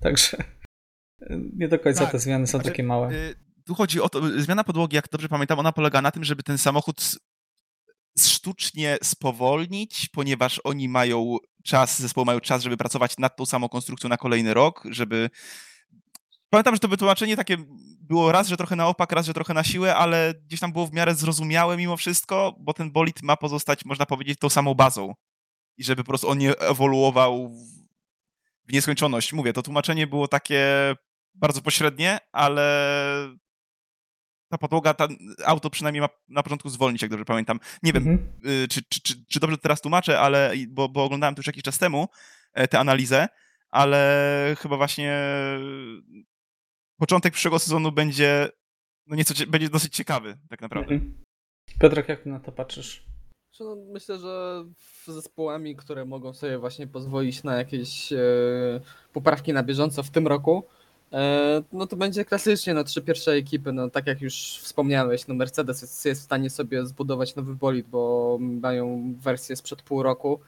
Także 0.00 0.36
y, 1.22 1.50
nie 1.56 1.68
do 1.68 1.78
końca 1.78 2.00
tak. 2.00 2.12
te 2.12 2.18
zmiany 2.18 2.46
są 2.46 2.50
znaczy, 2.50 2.70
takie 2.70 2.82
małe. 2.82 3.12
Y, 3.12 3.34
tu 3.66 3.74
chodzi 3.74 4.00
o 4.00 4.08
to, 4.08 4.40
zmiana 4.40 4.64
podłogi, 4.64 4.96
jak 4.96 5.08
dobrze 5.08 5.28
pamiętam, 5.28 5.58
ona 5.58 5.72
polega 5.72 6.02
na 6.02 6.10
tym, 6.10 6.24
żeby 6.24 6.42
ten 6.42 6.58
samochód 6.58 7.18
sztucznie 8.18 8.98
spowolnić, 9.02 10.08
ponieważ 10.12 10.60
oni 10.64 10.88
mają 10.88 11.36
czas, 11.64 12.00
zespoły 12.00 12.24
mają 12.24 12.40
czas, 12.40 12.62
żeby 12.62 12.76
pracować 12.76 13.18
nad 13.18 13.36
tą 13.36 13.46
samą 13.46 13.68
konstrukcją 13.68 14.08
na 14.08 14.16
kolejny 14.16 14.54
rok, 14.54 14.84
żeby 14.90 15.30
Pamiętam, 16.52 16.74
że 16.74 16.80
to 16.80 16.88
wytłumaczenie 16.88 17.36
takie 17.36 17.56
było 18.00 18.32
raz, 18.32 18.48
że 18.48 18.56
trochę 18.56 18.76
na 18.76 18.86
opak, 18.86 19.12
raz, 19.12 19.26
że 19.26 19.34
trochę 19.34 19.54
na 19.54 19.64
siłę, 19.64 19.96
ale 19.96 20.34
gdzieś 20.46 20.60
tam 20.60 20.72
było 20.72 20.86
w 20.86 20.92
miarę 20.92 21.14
zrozumiałe 21.14 21.76
mimo 21.76 21.96
wszystko, 21.96 22.56
bo 22.58 22.72
ten 22.72 22.92
bolid 22.92 23.22
ma 23.22 23.36
pozostać, 23.36 23.84
można 23.84 24.06
powiedzieć, 24.06 24.38
tą 24.38 24.50
samą 24.50 24.74
bazą. 24.74 25.14
I 25.76 25.84
żeby 25.84 26.04
po 26.04 26.08
prostu 26.08 26.28
on 26.28 26.38
nie 26.38 26.58
ewoluował 26.58 27.50
w 28.68 28.72
nieskończoność. 28.72 29.32
Mówię, 29.32 29.52
to 29.52 29.62
tłumaczenie 29.62 30.06
było 30.06 30.28
takie 30.28 30.66
bardzo 31.34 31.62
pośrednie, 31.62 32.18
ale 32.32 33.38
ta 34.52 34.58
podłoga, 34.58 34.94
ta 34.94 35.08
auto 35.44 35.70
przynajmniej 35.70 36.00
ma 36.00 36.08
na 36.28 36.42
początku 36.42 36.68
zwolnić, 36.68 37.02
jak 37.02 37.10
dobrze 37.10 37.24
pamiętam. 37.24 37.60
Nie 37.82 37.92
wiem, 37.92 38.08
mhm. 38.08 38.32
Y, 38.64 38.68
czy, 38.68 38.82
czy, 38.88 39.00
czy, 39.00 39.26
czy, 39.26 39.40
dobrze 39.40 39.58
teraz 39.58 39.80
tłumaczę, 39.80 40.20
ale 40.20 40.52
bo, 40.68 40.88
bo 40.88 41.04
oglądałem 41.04 41.34
to 41.34 41.38
już 41.38 41.46
jakiś 41.46 41.62
czas 41.62 41.78
temu 41.78 42.08
e, 42.52 42.68
tę 42.68 42.80
analizę, 42.80 43.28
ale 43.70 44.56
chyba 44.58 44.76
właśnie 44.76 45.18
początek 46.98 47.32
przyszłego 47.32 47.58
sezonu 47.58 47.92
będzie 47.92 48.48
no 49.06 49.16
nieco, 49.16 49.34
będzie 49.48 49.68
dosyć 49.68 49.94
ciekawy 49.94 50.38
tak 50.50 50.60
naprawdę. 50.60 50.94
Mhm. 50.94 51.24
Piotrek, 51.80 52.08
jak 52.08 52.26
na 52.26 52.40
to 52.40 52.52
patrzysz? 52.52 53.06
No, 53.60 53.76
myślę, 53.92 54.18
że 54.18 54.64
zespołami, 55.06 55.76
które 55.76 56.04
mogą 56.04 56.32
sobie 56.32 56.58
właśnie 56.58 56.86
pozwolić 56.86 57.42
na 57.42 57.56
jakieś 57.56 58.12
e, 58.12 58.16
poprawki 59.12 59.52
na 59.52 59.62
bieżąco 59.62 60.02
w 60.02 60.10
tym 60.10 60.26
roku, 60.26 60.68
no 61.72 61.86
to 61.86 61.96
będzie 61.96 62.24
klasycznie 62.24 62.74
no, 62.74 62.84
trzy 62.84 63.02
pierwsze 63.02 63.32
ekipy, 63.32 63.72
no 63.72 63.90
tak 63.90 64.06
jak 64.06 64.20
już 64.20 64.34
wspomniałeś, 64.62 65.26
no 65.26 65.34
Mercedes 65.34 65.82
jest, 65.82 66.06
jest 66.06 66.20
w 66.20 66.24
stanie 66.24 66.50
sobie 66.50 66.86
zbudować 66.86 67.36
nowy 67.36 67.54
bolid, 67.54 67.86
bo 67.86 68.38
mają 68.40 69.14
wersję 69.18 69.56
sprzed 69.56 69.82
pół 69.82 70.02
roku, 70.02 70.40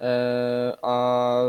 e, 0.00 0.76
a 0.82 1.42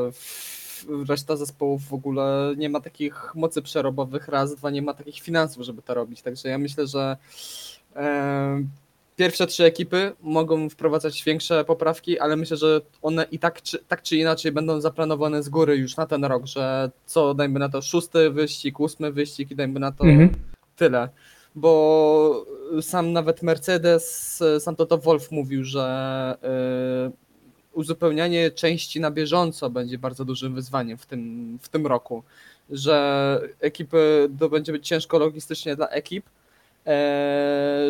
reszta 1.10 1.36
zespołów 1.36 1.88
w 1.88 1.94
ogóle 1.94 2.54
nie 2.58 2.70
ma 2.70 2.82
takich 2.82 3.36
mocy 3.36 3.62
przerobowych, 3.62 4.28
raz, 4.28 4.56
dwa, 4.56 4.70
nie 4.70 4.82
ma 4.82 4.94
takich 4.94 5.20
finansów, 5.20 5.64
żeby 5.64 5.82
to 5.82 5.94
robić. 5.94 6.22
Także 6.22 6.50
ja 6.50 6.58
myślę, 6.58 6.88
że 6.88 7.18
e, 7.96 8.64
pierwsze 9.18 9.48
trzy 9.48 9.64
ekipy 9.64 10.12
mogą 10.22 10.70
wprowadzać 10.70 11.24
większe 11.24 11.66
poprawki, 11.66 12.20
ale 12.20 12.36
myślę, 12.36 12.58
że 12.58 12.82
one 13.02 13.26
i 13.32 13.40
tak 13.40 13.62
czy, 13.62 13.80
tak 13.88 14.02
czy 14.02 14.18
inaczej 14.18 14.52
będą 14.52 14.82
zaplanowane 14.82 15.44
z 15.44 15.50
góry 15.50 15.78
już 15.78 15.98
na 15.98 16.06
ten 16.06 16.26
rok, 16.26 16.46
że 16.46 16.92
co 17.06 17.34
dajmy 17.34 17.60
na 17.60 17.70
to 17.70 17.82
szósty 17.82 18.30
wyścig, 18.30 18.80
ósmy 18.80 19.12
wyścig 19.12 19.52
i 19.52 19.56
dajmy 19.56 19.80
na 19.80 19.92
to 19.92 20.04
mhm. 20.04 20.30
tyle. 20.76 21.10
Bo 21.56 22.46
sam 22.82 23.14
nawet 23.14 23.44
Mercedes, 23.44 24.44
sam 24.60 24.76
Toto 24.76 24.98
Wolf 24.98 25.32
mówił, 25.32 25.64
że 25.64 26.38
yy, 27.06 27.12
uzupełnianie 27.74 28.52
części 28.52 29.00
na 29.00 29.12
bieżąco 29.12 29.70
będzie 29.70 29.98
bardzo 29.98 30.26
dużym 30.26 30.56
wyzwaniem 30.56 30.98
w 30.98 31.06
tym, 31.06 31.58
w 31.62 31.70
tym 31.70 31.88
roku, 31.88 32.24
że 32.70 33.42
ekipy, 33.60 34.30
to 34.40 34.50
będzie 34.50 34.72
być 34.72 34.88
ciężko 34.88 35.20
logistycznie 35.20 35.76
dla 35.76 35.88
ekip, 35.88 36.26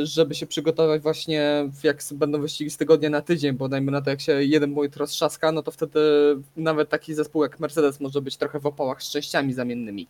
żeby 0.03 0.35
się 0.35 0.47
przygotować 0.47 1.01
właśnie 1.01 1.69
jak 1.83 1.99
będą 2.11 2.41
wyścigi 2.41 2.69
z 2.69 2.77
tygodnia 2.77 3.09
na 3.09 3.21
tydzień, 3.21 3.53
bo 3.53 3.69
dajmy 3.69 3.91
na 3.91 4.01
to 4.01 4.09
jak 4.09 4.21
się 4.21 4.43
jeden 4.43 4.71
mój 4.71 4.89
roztrzaska, 4.95 5.51
no 5.51 5.63
to 5.63 5.71
wtedy 5.71 5.99
nawet 6.55 6.89
taki 6.89 7.13
zespół 7.13 7.43
jak 7.43 7.59
Mercedes 7.59 7.99
może 7.99 8.21
być 8.21 8.37
trochę 8.37 8.59
w 8.59 8.65
opałach 8.65 9.03
z 9.03 9.11
częściami 9.11 9.53
zamiennymi. 9.53 10.07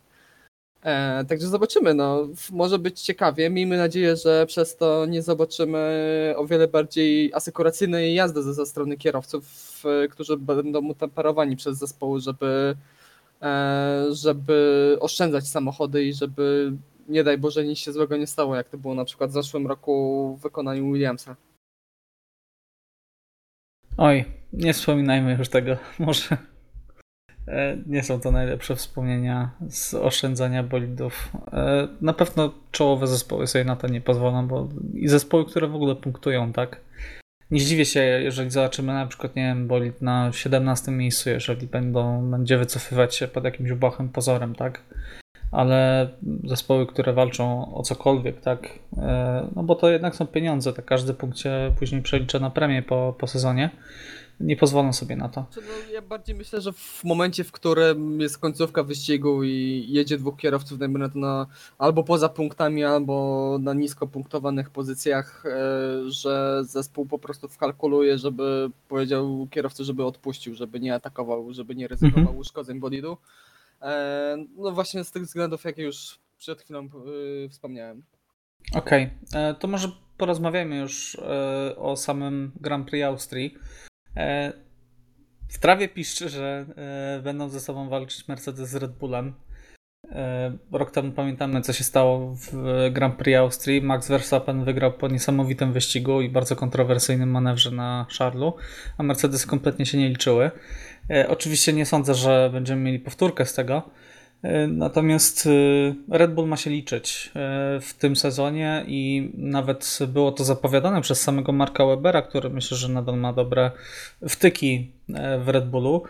E, 0.82 1.24
także 1.24 1.46
zobaczymy, 1.48 1.94
no, 1.94 2.28
może 2.52 2.78
być 2.78 3.00
ciekawie. 3.00 3.50
Miejmy 3.50 3.76
nadzieję, 3.76 4.16
że 4.16 4.46
przez 4.46 4.76
to 4.76 5.06
nie 5.06 5.22
zobaczymy 5.22 6.34
o 6.36 6.46
wiele 6.46 6.68
bardziej 6.68 7.34
asekuracyjnej 7.34 8.14
jazdy 8.14 8.42
ze, 8.42 8.54
ze 8.54 8.66
strony 8.66 8.96
kierowców, 8.96 9.44
e, 10.04 10.08
którzy 10.08 10.36
będą 10.36 10.86
utemperowani 10.86 11.56
przez 11.56 11.78
zespoły, 11.78 12.20
żeby, 12.20 12.76
e, 13.42 14.06
żeby 14.10 14.96
oszczędzać 15.00 15.48
samochody 15.48 16.04
i 16.04 16.14
żeby 16.14 16.72
nie 17.08 17.24
daj 17.24 17.38
Boże 17.38 17.64
nic 17.64 17.78
się 17.78 17.92
złego 17.92 18.16
nie 18.16 18.26
stało, 18.26 18.56
jak 18.56 18.68
to 18.68 18.78
było 18.78 18.94
na 18.94 19.04
przykład 19.04 19.30
w 19.30 19.32
zeszłym 19.32 19.66
roku 19.66 20.36
w 20.38 20.42
wykonaniu 20.42 20.92
Williamsa. 20.92 21.36
Oj, 23.96 24.24
nie 24.52 24.72
wspominajmy 24.72 25.36
już 25.38 25.48
tego. 25.48 25.76
Może 25.98 26.36
E, 27.48 27.76
nie 27.86 28.02
są 28.02 28.20
to 28.20 28.30
najlepsze 28.30 28.76
wspomnienia 28.76 29.50
z 29.68 29.94
oszczędzania 29.94 30.62
bolidów. 30.62 31.32
E, 31.52 31.88
na 32.00 32.12
pewno 32.12 32.54
czołowe 32.70 33.06
zespoły 33.06 33.46
sobie 33.46 33.64
na 33.64 33.76
to 33.76 33.88
nie 33.88 34.00
pozwolą, 34.00 34.48
bo 34.48 34.68
i 34.94 35.08
zespoły, 35.08 35.46
które 35.46 35.68
w 35.68 35.74
ogóle 35.74 35.96
punktują, 35.96 36.52
tak? 36.52 36.80
Nie 37.50 37.60
zdziwię 37.60 37.84
się, 37.84 38.00
jeżeli 38.00 38.50
zobaczymy 38.50 38.92
na 38.92 39.06
przykład, 39.06 39.36
nie 39.36 39.42
wiem, 39.42 39.68
bolid 39.68 40.02
na 40.02 40.32
17 40.32 40.90
miejscu, 40.90 41.30
jeżeli 41.30 41.66
będą, 41.66 42.30
będzie 42.30 42.58
wycofywać 42.58 43.16
się 43.16 43.28
pod 43.28 43.44
jakimś 43.44 43.72
błahym 43.72 44.08
pozorem, 44.08 44.54
tak? 44.54 44.82
Ale 45.52 46.08
zespoły, 46.44 46.86
które 46.86 47.12
walczą 47.12 47.74
o 47.74 47.82
cokolwiek, 47.82 48.40
tak? 48.40 48.68
E, 48.96 49.48
no 49.56 49.62
bo 49.62 49.74
to 49.74 49.90
jednak 49.90 50.16
są 50.16 50.26
pieniądze, 50.26 50.72
tak 50.72 50.84
każdy 50.84 51.14
punkt 51.14 51.38
się 51.38 51.74
później 51.78 52.02
przelicza 52.02 52.38
na 52.38 52.50
premię 52.50 52.82
po, 52.82 53.14
po 53.18 53.26
sezonie 53.26 53.70
nie 54.40 54.56
pozwolą 54.56 54.92
sobie 54.92 55.16
na 55.16 55.28
to. 55.28 55.46
Znaczy, 55.52 55.68
no, 55.68 55.92
ja 55.92 56.02
bardziej 56.02 56.36
myślę, 56.36 56.60
że 56.60 56.72
w 56.72 57.04
momencie, 57.04 57.44
w 57.44 57.52
którym 57.52 58.20
jest 58.20 58.38
końcówka 58.38 58.82
wyścigu 58.82 59.44
i 59.44 59.86
jedzie 59.88 60.18
dwóch 60.18 60.36
kierowców, 60.36 60.78
dajmy 60.78 60.98
na 60.98 61.08
to 61.08 61.18
na, 61.18 61.46
albo 61.78 62.04
poza 62.04 62.28
punktami, 62.28 62.84
albo 62.84 63.56
na 63.60 63.74
nisko 63.74 64.06
punktowanych 64.06 64.70
pozycjach, 64.70 65.44
e, 65.46 66.10
że 66.10 66.62
zespół 66.64 67.06
po 67.06 67.18
prostu 67.18 67.48
wkalkuluje, 67.48 68.18
żeby 68.18 68.70
powiedział 68.88 69.46
kierowcy, 69.50 69.84
żeby 69.84 70.04
odpuścił, 70.04 70.54
żeby 70.54 70.80
nie 70.80 70.94
atakował, 70.94 71.52
żeby 71.52 71.74
nie 71.74 71.88
ryzykował 71.88 72.20
mhm. 72.20 72.38
uszkodzeń 72.38 72.80
bolidu. 72.80 73.16
E, 73.82 74.36
no 74.56 74.72
właśnie 74.72 75.04
z 75.04 75.10
tych 75.10 75.22
względów, 75.22 75.64
jakie 75.64 75.82
już 75.82 76.18
przed 76.38 76.62
chwilą 76.62 76.84
e, 76.84 77.48
wspomniałem. 77.48 78.02
Okej, 78.74 79.10
okay. 79.28 79.54
to 79.54 79.68
może 79.68 79.88
porozmawiamy 80.16 80.76
już 80.76 81.16
o 81.76 81.96
samym 81.96 82.52
Grand 82.60 82.90
Prix 82.90 83.04
Austrii. 83.04 83.54
E, 84.16 84.52
w 85.48 85.58
trawie 85.58 85.88
piszczy, 85.88 86.28
że 86.28 86.66
e, 86.76 87.22
będą 87.22 87.48
ze 87.48 87.60
sobą 87.60 87.88
walczyć 87.88 88.28
Mercedes 88.28 88.68
z 88.68 88.74
Red 88.74 88.92
Bullem. 88.92 89.34
Rok 90.72 90.90
temu 90.90 91.12
pamiętamy, 91.12 91.60
co 91.60 91.72
się 91.72 91.84
stało 91.84 92.34
w 92.34 92.52
Grand 92.92 93.16
Prix 93.16 93.38
Austrii. 93.38 93.82
Max 93.82 94.08
Verstappen 94.08 94.64
wygrał 94.64 94.92
po 94.92 95.08
niesamowitym 95.08 95.72
wyścigu 95.72 96.20
i 96.20 96.28
bardzo 96.28 96.56
kontrowersyjnym 96.56 97.30
manewrze 97.30 97.70
na 97.70 98.06
Charlu, 98.18 98.56
a 98.98 99.02
Mercedes 99.02 99.46
kompletnie 99.46 99.86
się 99.86 99.98
nie 99.98 100.08
liczyły. 100.08 100.50
Oczywiście 101.28 101.72
nie 101.72 101.86
sądzę, 101.86 102.14
że 102.14 102.50
będziemy 102.52 102.82
mieli 102.82 102.98
powtórkę 102.98 103.46
z 103.46 103.54
tego, 103.54 103.90
E, 104.42 104.66
natomiast 104.66 105.46
e, 105.46 106.18
Red 106.18 106.34
Bull 106.34 106.48
ma 106.48 106.56
się 106.56 106.70
liczyć 106.70 107.30
e, 107.36 107.80
w 107.80 107.94
tym 107.94 108.16
sezonie 108.16 108.84
i 108.86 109.30
nawet 109.34 109.98
było 110.08 110.32
to 110.32 110.44
zapowiadane 110.44 111.00
przez 111.00 111.20
samego 111.20 111.52
Marka 111.52 111.86
Webera, 111.86 112.22
który 112.22 112.50
myślę, 112.50 112.76
że 112.76 112.88
nadal 112.88 113.16
ma 113.18 113.32
dobre 113.32 113.70
wtyki 114.28 114.92
w 115.38 115.48
Red 115.48 115.68
Bullu, 115.70 116.02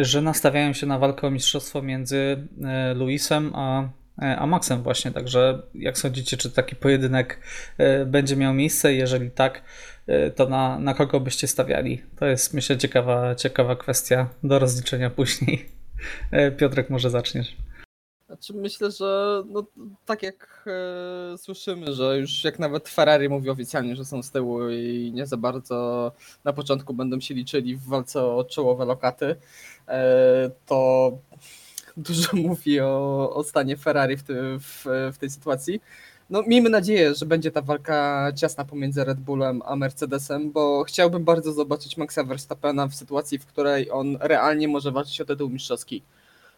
że 0.00 0.22
nastawiają 0.22 0.72
się 0.72 0.86
na 0.86 0.98
walkę 0.98 1.26
o 1.26 1.30
mistrzostwo 1.30 1.82
między 1.82 2.48
Luisem 2.94 3.52
a, 3.54 3.88
a 4.38 4.46
Maxem 4.46 4.82
właśnie. 4.82 5.10
Także 5.10 5.62
jak 5.74 5.98
sądzicie, 5.98 6.36
czy 6.36 6.50
taki 6.50 6.76
pojedynek 6.76 7.40
będzie 8.06 8.36
miał 8.36 8.54
miejsce? 8.54 8.94
Jeżeli 8.94 9.30
tak, 9.30 9.62
to 10.36 10.48
na, 10.48 10.78
na 10.78 10.94
kogo 10.94 11.20
byście 11.20 11.46
stawiali? 11.46 12.02
To 12.16 12.26
jest 12.26 12.54
myślę 12.54 12.78
ciekawa, 12.78 13.34
ciekawa 13.34 13.76
kwestia 13.76 14.28
do 14.42 14.58
rozliczenia 14.58 15.10
później. 15.10 15.68
Piotrek, 16.58 16.90
może 16.90 17.10
zaczniesz. 17.10 17.56
Znaczy 18.32 18.54
myślę, 18.54 18.90
że 18.90 19.42
no, 19.46 19.64
tak 20.06 20.22
jak 20.22 20.64
e, 21.34 21.38
słyszymy, 21.38 21.92
że 21.92 22.18
już 22.18 22.44
jak 22.44 22.58
nawet 22.58 22.88
Ferrari 22.88 23.28
mówi 23.28 23.50
oficjalnie, 23.50 23.96
że 23.96 24.04
są 24.04 24.22
z 24.22 24.30
tyłu 24.30 24.70
i 24.70 25.12
nie 25.14 25.26
za 25.26 25.36
bardzo 25.36 26.12
na 26.44 26.52
początku 26.52 26.94
będą 26.94 27.20
się 27.20 27.34
liczyli 27.34 27.76
w 27.76 27.84
walce 27.84 28.24
o 28.24 28.44
czołowe 28.44 28.84
lokaty, 28.84 29.36
e, 29.88 30.50
to 30.66 31.12
dużo 31.96 32.36
mówi 32.48 32.80
o, 32.80 33.30
o 33.34 33.44
stanie 33.44 33.76
Ferrari 33.76 34.16
w, 34.16 34.22
ty, 34.22 34.34
w, 34.58 34.84
w 35.12 35.18
tej 35.18 35.30
sytuacji. 35.30 35.80
No, 36.30 36.42
miejmy 36.46 36.70
nadzieję, 36.70 37.14
że 37.14 37.26
będzie 37.26 37.50
ta 37.50 37.62
walka 37.62 38.28
ciasna 38.36 38.64
pomiędzy 38.64 39.04
Red 39.04 39.20
Bullem 39.20 39.62
a 39.64 39.76
Mercedesem, 39.76 40.50
bo 40.50 40.84
chciałbym 40.84 41.24
bardzo 41.24 41.52
zobaczyć 41.52 41.96
Maxa 41.96 42.24
Verstappena 42.24 42.88
w 42.88 42.94
sytuacji, 42.94 43.38
w 43.38 43.46
której 43.46 43.90
on 43.90 44.16
realnie 44.20 44.68
może 44.68 44.92
walczyć 44.92 45.20
o 45.20 45.24
tytuł 45.24 45.50
mistrzowski 45.50 46.02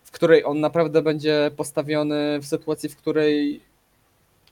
w 0.05 0.11
której 0.11 0.45
on 0.45 0.61
naprawdę 0.61 1.03
będzie 1.03 1.51
postawiony 1.57 2.39
w 2.41 2.47
sytuacji, 2.47 2.89
w 2.89 2.97
której 2.97 3.61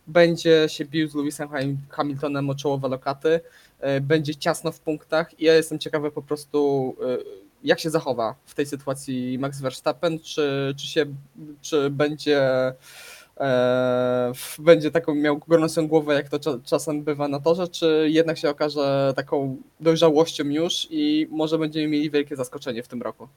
będzie 0.07 0.65
się 0.69 0.85
bił 0.85 1.09
z 1.09 1.15
Lewisem 1.15 1.49
Hamiltonem 1.89 2.51
o 2.51 2.55
czołowe 2.55 2.89
lokaty, 2.89 3.41
e, 3.81 4.01
będzie 4.01 4.35
ciasno 4.35 4.73
w 4.73 4.81
punktach 4.81 5.41
i 5.41 5.45
ja 5.45 5.55
jestem 5.55 5.79
ciekawy 5.79 6.11
po 6.11 6.23
prostu 6.23 6.97
e, 7.03 7.19
jak 7.65 7.81
się 7.81 7.91
zachowa 7.91 8.35
w 8.45 8.55
tej 8.55 8.67
sytuacji 8.67 9.39
Max 9.39 9.61
Verstappen, 9.61 10.19
czy, 10.19 10.75
czy, 10.77 10.87
się, 10.87 11.07
czy 11.61 11.91
będzie 11.91 12.73
e, 13.37 14.33
będzie 14.59 14.91
taką 14.91 15.15
miał 15.15 15.39
gorącą 15.39 15.89
głowę, 15.89 16.15
jak 16.15 16.29
to 16.29 16.61
czasem 16.65 17.03
bywa 17.03 17.29
na 17.29 17.41
torze, 17.41 17.69
czy 17.69 18.09
jednak 18.11 18.39
się 18.39 18.51
okaże 18.51 19.13
taką 19.17 19.57
dojrzałością 19.81 20.45
już 20.45 20.89
i 20.91 21.27
może 21.31 21.59
będziemy 21.59 21.89
mieli 21.89 22.11
wielkie 22.11 22.37
zaskoczenie 22.37 22.83
w 22.83 22.89
tym 22.89 23.03
roku. 23.03 23.29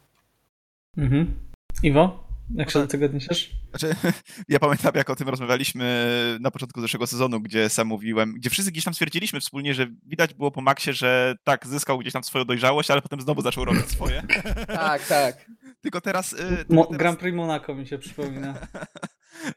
Mhm. 0.98 1.36
Iwo, 1.84 2.25
jak 2.49 2.71
się 2.71 2.79
do 2.79 2.88
tego 2.88 3.05
odniesiesz? 3.05 3.51
Znaczy, 3.69 3.95
ja 4.49 4.60
pamiętam, 4.60 4.91
jak 4.95 5.10
o 5.10 5.15
tym 5.15 5.29
rozmawialiśmy 5.29 6.38
na 6.39 6.51
początku 6.51 6.81
zeszłego 6.81 7.08
sezonu, 7.08 7.41
gdzie 7.41 7.69
sam 7.69 7.88
mówiłem, 7.88 8.34
gdzie 8.34 8.49
wszyscy 8.49 8.71
gdzieś 8.71 8.84
tam 8.84 8.93
stwierdziliśmy 8.93 9.39
wspólnie, 9.39 9.73
że 9.73 9.88
widać 10.05 10.34
było 10.34 10.51
po 10.51 10.62
Maxie, 10.62 10.93
że 10.93 11.36
tak, 11.43 11.67
zyskał 11.67 11.97
gdzieś 11.97 12.13
tam 12.13 12.23
swoją 12.23 12.45
dojrzałość, 12.45 12.91
ale 12.91 13.01
potem 13.01 13.21
znowu 13.21 13.41
zaczął 13.41 13.65
robić 13.65 13.86
swoje. 13.86 14.23
tak, 14.67 15.08
tak. 15.08 15.45
Tylko 15.81 16.01
teraz... 16.01 16.34
Y, 16.34 16.38
tylko 16.38 16.73
Mo 16.73 16.86
teraz... 16.86 16.99
Grand 16.99 17.19
Prix 17.19 17.36
Monaco 17.36 17.75
mi 17.75 17.88
się 17.88 17.97
przypomina. 17.97 18.53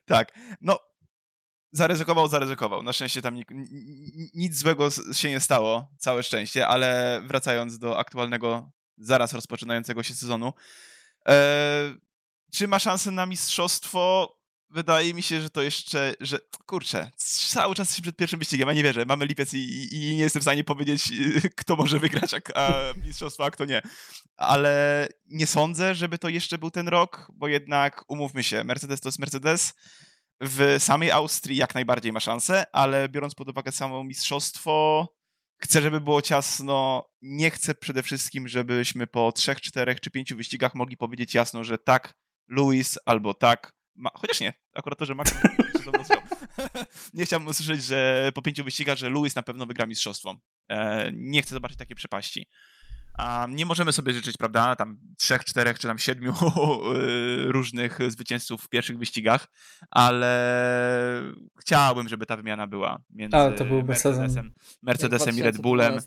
tak, 0.07 0.33
no 0.61 0.79
zaryzykował, 1.72 2.29
zaryzykował. 2.29 2.83
Na 2.83 2.92
szczęście 2.92 3.22
tam 3.22 3.37
nic 4.35 4.59
złego 4.59 4.88
się 5.12 5.31
nie 5.31 5.40
stało, 5.40 5.90
całe 5.98 6.22
szczęście, 6.22 6.66
ale 6.66 7.20
wracając 7.24 7.79
do 7.79 7.98
aktualnego, 7.98 8.70
zaraz 8.98 9.33
rozpoczynającego 9.33 10.03
się 10.03 10.14
sezonu, 10.14 10.53
e, 11.29 11.94
czy 12.53 12.69
ma 12.69 12.79
szansę 12.79 13.11
na 13.11 13.27
mistrzostwo? 13.27 14.35
Wydaje 14.71 15.15
mi 15.15 15.23
się, 15.23 15.41
że 15.41 15.51
to 15.51 15.63
jeszcze, 15.63 16.15
że 16.21 16.39
kurczę, 16.67 17.11
cały 17.17 17.75
czas 17.75 17.89
jesteśmy 17.89 18.03
przed 18.03 18.17
pierwszym 18.17 18.39
wyścigiem, 18.39 18.69
a 18.69 18.73
nie 18.73 18.83
wierzę. 18.83 19.05
Mamy 19.05 19.27
lipiec 19.27 19.55
i, 19.55 19.89
i, 19.93 19.99
nie 19.99 20.23
jestem 20.23 20.41
w 20.41 20.45
stanie 20.45 20.65
powiedzieć, 20.65 21.13
kto 21.61 21.77
może 21.77 21.99
wygrać 21.99 22.35
a, 22.35 22.41
a 22.55 22.93
mistrzostwo, 23.05 23.45
a 23.45 23.51
kto 23.51 23.65
nie. 23.65 23.83
Ale 24.37 25.09
nie 25.27 25.47
sądzę, 25.47 25.95
żeby 25.95 26.19
to 26.19 26.29
jeszcze 26.29 26.59
był 26.59 26.71
ten 26.71 26.89
rok, 26.89 27.33
bo 27.35 27.49
jednak 27.49 28.05
umówmy 28.09 28.43
się, 28.45 28.65
Mercedes 28.65 29.01
to 29.01 29.09
jest 29.09 29.19
Mercedes. 29.19 29.75
W 30.41 30.77
samej 30.79 31.11
Austrii 31.11 31.57
jak 31.57 31.75
najbardziej 31.75 32.13
ma 32.13 32.21
szansę, 32.21 32.65
ale 32.73 33.09
biorąc 33.09 33.35
pod 33.35 33.49
uwagę 33.49 33.73
samo 33.73 34.05
mistrzostwo, 34.05 35.09
chcę, 35.59 35.83
żeby 35.83 36.01
było 36.01 36.23
ciasno. 36.23 37.09
Nie 37.23 37.51
chcę 37.51 37.75
przede 37.75 38.03
wszystkim, 38.03 38.49
żebyśmy 38.49 39.07
po 39.07 39.33
trzech, 39.33 39.61
czterech 39.61 40.01
czy 40.01 40.11
pięciu 40.11 40.37
wyścigach 40.37 40.75
mogli 40.75 40.97
powiedzieć 40.97 41.35
jasno, 41.35 41.65
że 41.65 41.79
tak, 41.79 42.15
Louis 42.49 42.99
albo 43.07 43.35
tak. 43.35 43.73
Ma... 43.95 44.11
Chociaż 44.15 44.41
nie, 44.41 44.53
akurat 44.75 44.99
to, 44.99 45.05
że 45.05 45.15
Max 45.15 45.35
nie 47.15 47.25
chciałbym 47.25 47.49
usłyszeć, 47.49 47.85
że 47.85 48.31
po 48.35 48.43
pięciu 48.43 48.65
wyścigach, 48.65 48.99
że 48.99 49.11
Louis 49.11 49.35
na 49.35 49.43
pewno 49.43 49.67
wygra 49.67 49.87
mistrzostwo. 49.87 50.37
E, 50.69 51.11
nie 51.13 51.43
chcę 51.43 51.55
zobaczyć 51.55 51.79
takiej 51.79 51.97
przepaści. 51.97 52.47
A 53.19 53.47
nie 53.51 53.67
możemy 53.67 53.93
sobie 53.93 54.13
życzyć, 54.13 54.37
prawda, 54.37 54.77
tam 54.77 54.99
trzech, 55.19 55.45
czterech 55.45 55.79
czy 55.79 55.89
tam 55.89 55.99
siedmiu 55.99 56.33
y, 56.33 56.35
różnych 57.53 57.99
zwycięzców 58.09 58.63
w 58.63 58.69
pierwszych 58.69 58.99
wyścigach, 58.99 59.49
ale 59.91 61.23
chciałbym, 61.61 62.09
żeby 62.09 62.27
ta 62.27 62.37
wymiana 62.37 62.67
była 62.67 62.99
między 63.11 63.37
to 63.59 63.65
Mercedesem, 63.65 64.53
Mercedesem 64.83 65.39
i 65.39 65.43
Red 65.43 65.59
Bullem. 65.59 65.99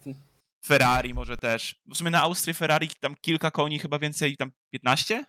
Ferrari 0.66 1.14
może 1.14 1.38
też. 1.38 1.76
W 1.88 1.98
sumie 1.98 2.12
na 2.12 2.22
Austrii 2.22 2.54
Ferrari 2.54 2.90
tam 3.00 3.16
kilka 3.22 3.52
koni, 3.52 3.80
chyba 3.80 4.00
więcej, 4.00 4.38
tam 4.38 4.52
15 4.70 5.26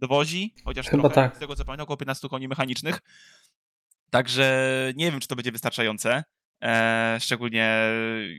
dowozi, 0.00 0.54
chociaż 0.64 0.86
Chyba 0.86 1.00
trochę, 1.02 1.14
tak. 1.14 1.36
z 1.36 1.38
tego 1.38 1.56
co 1.56 1.64
pamiętam, 1.64 1.84
około 1.84 1.96
15 1.96 2.28
koni 2.28 2.48
mechanicznych. 2.48 2.98
Także 4.10 4.92
nie 4.96 5.10
wiem, 5.10 5.20
czy 5.20 5.28
to 5.28 5.36
będzie 5.36 5.52
wystarczające. 5.52 6.24
E, 6.62 7.16
szczególnie 7.20 7.78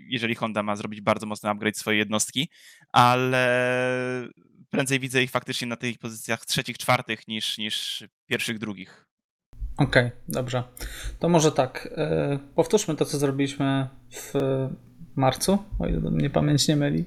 jeżeli 0.07 0.35
Honda 0.35 0.63
ma 0.63 0.75
zrobić 0.75 1.01
bardzo 1.01 1.25
mocny 1.25 1.49
upgrade 1.49 1.77
swojej 1.77 1.99
jednostki, 1.99 2.49
ale 2.91 3.47
prędzej 4.69 4.99
widzę 4.99 5.23
ich 5.23 5.31
faktycznie 5.31 5.67
na 5.67 5.75
tych 5.75 5.97
pozycjach 5.97 6.45
trzecich, 6.45 6.77
czwartych 6.77 7.27
niż, 7.27 7.57
niż 7.57 8.03
pierwszych, 8.25 8.59
drugich. 8.59 9.05
Okej, 9.77 10.05
okay, 10.05 10.11
dobrze. 10.27 10.63
To 11.19 11.29
może 11.29 11.51
tak. 11.51 11.89
E, 11.97 12.39
powtórzmy 12.55 12.95
to, 12.95 13.05
co 13.05 13.17
zrobiliśmy 13.17 13.87
w 14.11 14.33
marcu, 15.15 15.57
o 15.79 15.87
ile 15.87 15.99
mnie 16.11 16.29
pamięć 16.29 16.67
nie 16.67 16.75
myli. 16.75 17.05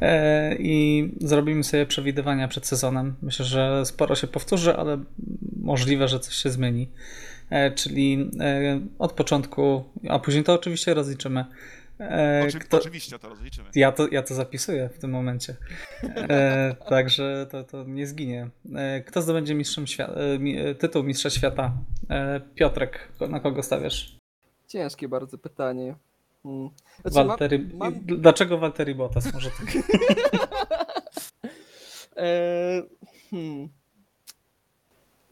E, 0.00 0.54
i 0.58 1.08
zrobimy 1.20 1.64
sobie 1.64 1.86
przewidywania 1.86 2.48
przed 2.48 2.66
sezonem. 2.66 3.16
Myślę, 3.22 3.44
że 3.44 3.86
sporo 3.86 4.14
się 4.14 4.26
powtórzy, 4.26 4.76
ale 4.76 5.04
możliwe, 5.56 6.08
że 6.08 6.20
coś 6.20 6.34
się 6.34 6.50
zmieni. 6.50 6.90
E, 7.50 7.70
czyli 7.70 8.30
e, 8.40 8.80
od 8.98 9.12
początku, 9.12 9.84
a 10.08 10.18
później 10.18 10.44
to 10.44 10.54
oczywiście 10.54 10.94
rozliczymy. 10.94 11.44
Oczy, 12.48 12.58
Kto... 12.58 12.76
Oczywiście 12.76 13.18
to 13.18 13.28
rozliczymy. 13.28 13.68
Ja 13.74 13.92
to, 13.92 14.08
ja 14.08 14.22
to 14.22 14.34
zapisuję 14.34 14.90
w 14.94 14.98
tym 14.98 15.10
momencie. 15.10 15.56
także 16.88 17.46
to, 17.50 17.64
to 17.64 17.84
nie 17.84 18.06
zginie. 18.06 18.50
Kto 19.06 19.22
zdobędzie 19.22 19.54
mistrzem 19.54 19.86
świata, 19.86 20.14
tytuł 20.78 21.02
Mistrza 21.02 21.30
Świata? 21.30 21.72
Piotrek, 22.54 23.08
na 23.28 23.40
kogo 23.40 23.62
stawiasz? 23.62 24.16
Ciężkie 24.66 25.08
bardzo 25.08 25.38
pytanie. 25.38 25.94
Hmm. 26.46 26.70
Znaczy, 27.04 27.28
Waltery... 27.28 27.58
mam, 27.58 27.78
mam... 27.78 28.00
Dlaczego 28.06 28.58
Waltery 28.58 28.94
Bottas? 28.94 29.32
Może 29.32 29.50
tak. 29.50 29.76
e, 32.16 32.82
hmm. 33.30 33.68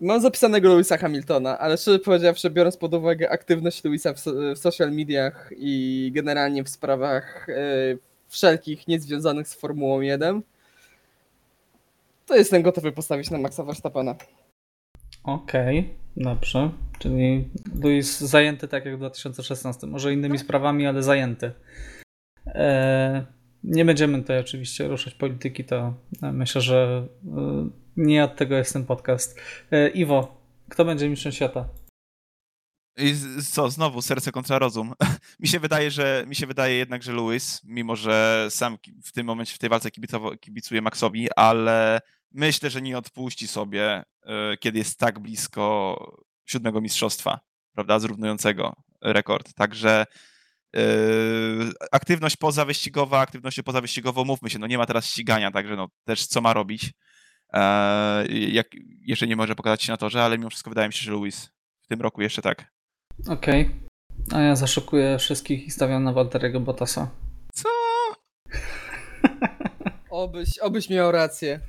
Mam 0.00 0.20
zapisanego 0.20 0.68
Louisa 0.68 0.98
Hamiltona, 0.98 1.59
ale 1.59 1.77
szczerze 1.77 1.98
powiedziawszy, 1.98 2.50
biorąc 2.50 2.77
pod 2.77 2.94
uwagę 2.94 3.31
aktywność 3.31 3.85
Louisa 3.85 4.14
w, 4.14 4.24
w 4.55 4.59
social 4.59 4.92
mediach 4.92 5.50
i 5.57 6.11
generalnie 6.14 6.64
w 6.64 6.68
sprawach 6.68 7.48
e, 7.48 7.55
wszelkich 8.29 8.88
niezwiązanych 8.88 9.48
z 9.48 9.55
Formułą 9.55 10.00
1, 10.00 10.42
to 12.27 12.37
jestem 12.37 12.62
gotowy 12.62 12.92
postawić 12.92 13.31
na 13.31 13.38
Maxa 13.38 13.64
Verstappena. 13.64 14.14
Okej, 15.24 15.79
okay, 15.79 16.03
dobrze. 16.16 16.70
Czyli 16.98 17.48
Luis 17.83 18.20
zajęty 18.20 18.68
tak 18.68 18.85
jak 18.85 18.94
w 18.94 18.98
2016. 18.98 19.87
Może 19.87 20.12
innymi 20.12 20.38
tak. 20.38 20.44
sprawami, 20.44 20.87
ale 20.87 21.03
zajęty. 21.03 21.53
E, 22.46 23.27
nie 23.64 23.85
będziemy 23.85 24.20
tutaj 24.20 24.38
oczywiście 24.38 24.88
ruszać 24.88 25.14
polityki, 25.14 25.64
to 25.64 25.94
myślę, 26.22 26.61
że 26.61 27.09
e, 27.37 27.68
nie 27.96 28.24
od 28.24 28.37
tego 28.37 28.57
jest 28.57 28.72
ten 28.72 28.85
podcast. 28.85 29.40
E, 29.70 29.88
Iwo, 29.88 30.40
kto 30.68 30.85
będzie 30.85 31.09
mistrzem 31.09 31.33
świata? 31.33 31.68
I 32.98 33.14
co, 33.53 33.70
znowu 33.70 34.03
serce 34.03 34.33
kontra 34.33 34.59
rozum. 34.59 34.92
mi 35.40 35.48
się 35.48 35.61
wydaje, 35.61 35.90
że 35.90 36.24
mi 36.29 36.35
się 36.35 36.46
wydaje 36.46 36.77
jednak, 36.77 37.03
że 37.03 37.12
Lewis, 37.12 37.61
mimo 37.64 37.96
że 37.96 38.46
sam 38.50 38.79
w 39.05 39.12
tym 39.12 39.27
momencie 39.27 39.55
w 39.55 39.59
tej 39.59 39.70
walce 39.70 39.90
kibicuje 40.40 40.83
Maxowi, 40.83 41.29
ale 41.37 42.00
myślę, 42.35 42.70
że 42.70 42.83
nie 42.83 42.99
odpuści 42.99 43.49
sobie, 43.49 44.05
e, 44.27 44.57
kiedy 44.57 44.79
jest 44.79 44.99
tak 44.99 45.18
blisko 45.18 45.97
siódmego 46.47 46.81
mistrzostwa, 46.81 47.40
prawda, 47.75 47.99
zrównującego 47.99 48.75
rekord. 49.03 49.55
Także 49.55 50.07
yy, 50.73 51.73
aktywność 51.92 52.37
pozawyścigowa, 52.37 53.20
aktywność 53.20 53.62
pozawyścigową, 53.62 54.25
mówmy 54.25 54.51
się, 54.51 54.59
no 54.59 54.66
nie 54.66 54.79
ma 54.79 54.87
teraz 54.87 55.07
ścigania, 55.07 55.51
także 55.51 55.77
no 55.77 55.88
też 56.05 56.27
co 56.27 56.40
ma 56.40 56.53
robić. 56.53 56.92
Yy, 57.53 58.38
jak, 58.38 58.66
jeszcze 59.01 59.27
nie 59.27 59.37
może 59.37 59.55
pokazać 59.55 59.83
się 59.83 59.92
na 59.92 59.97
torze, 59.97 60.25
ale 60.25 60.38
mimo 60.38 60.51
wszystko 60.51 60.70
wydaje 60.70 60.88
mi 60.88 60.94
się, 60.94 61.05
że 61.05 61.12
Lewis 61.12 61.51
w 61.83 61.87
tym 61.87 62.01
roku 62.01 62.23
jeszcze 62.23 62.42
tak. 62.42 62.73
Okej. 63.29 63.62
Okay. 63.62 64.38
A 64.38 64.40
ja 64.40 64.57
zaszukuję 64.57 65.18
wszystkich 65.18 65.66
i 65.66 65.70
stawiam 65.70 66.05
na 66.05 66.12
Walteriego 66.12 66.61
Bottasa. 66.61 67.11
Co? 67.53 67.68
obyś, 70.11 70.59
obyś 70.59 70.90
miał 70.90 71.12
rację. 71.12 71.61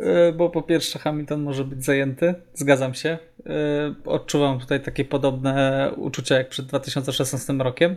E, 0.00 0.32
bo 0.32 0.50
po 0.50 0.62
pierwsze 0.62 0.98
Hamilton 0.98 1.42
może 1.42 1.64
być 1.64 1.84
zajęty, 1.84 2.34
zgadzam 2.54 2.94
się. 2.94 3.18
E, 3.46 3.94
odczuwam 4.04 4.60
tutaj 4.60 4.80
takie 4.80 5.04
podobne 5.04 5.90
uczucia 5.96 6.34
jak 6.34 6.48
przed 6.48 6.66
2016 6.66 7.52
rokiem. 7.52 7.96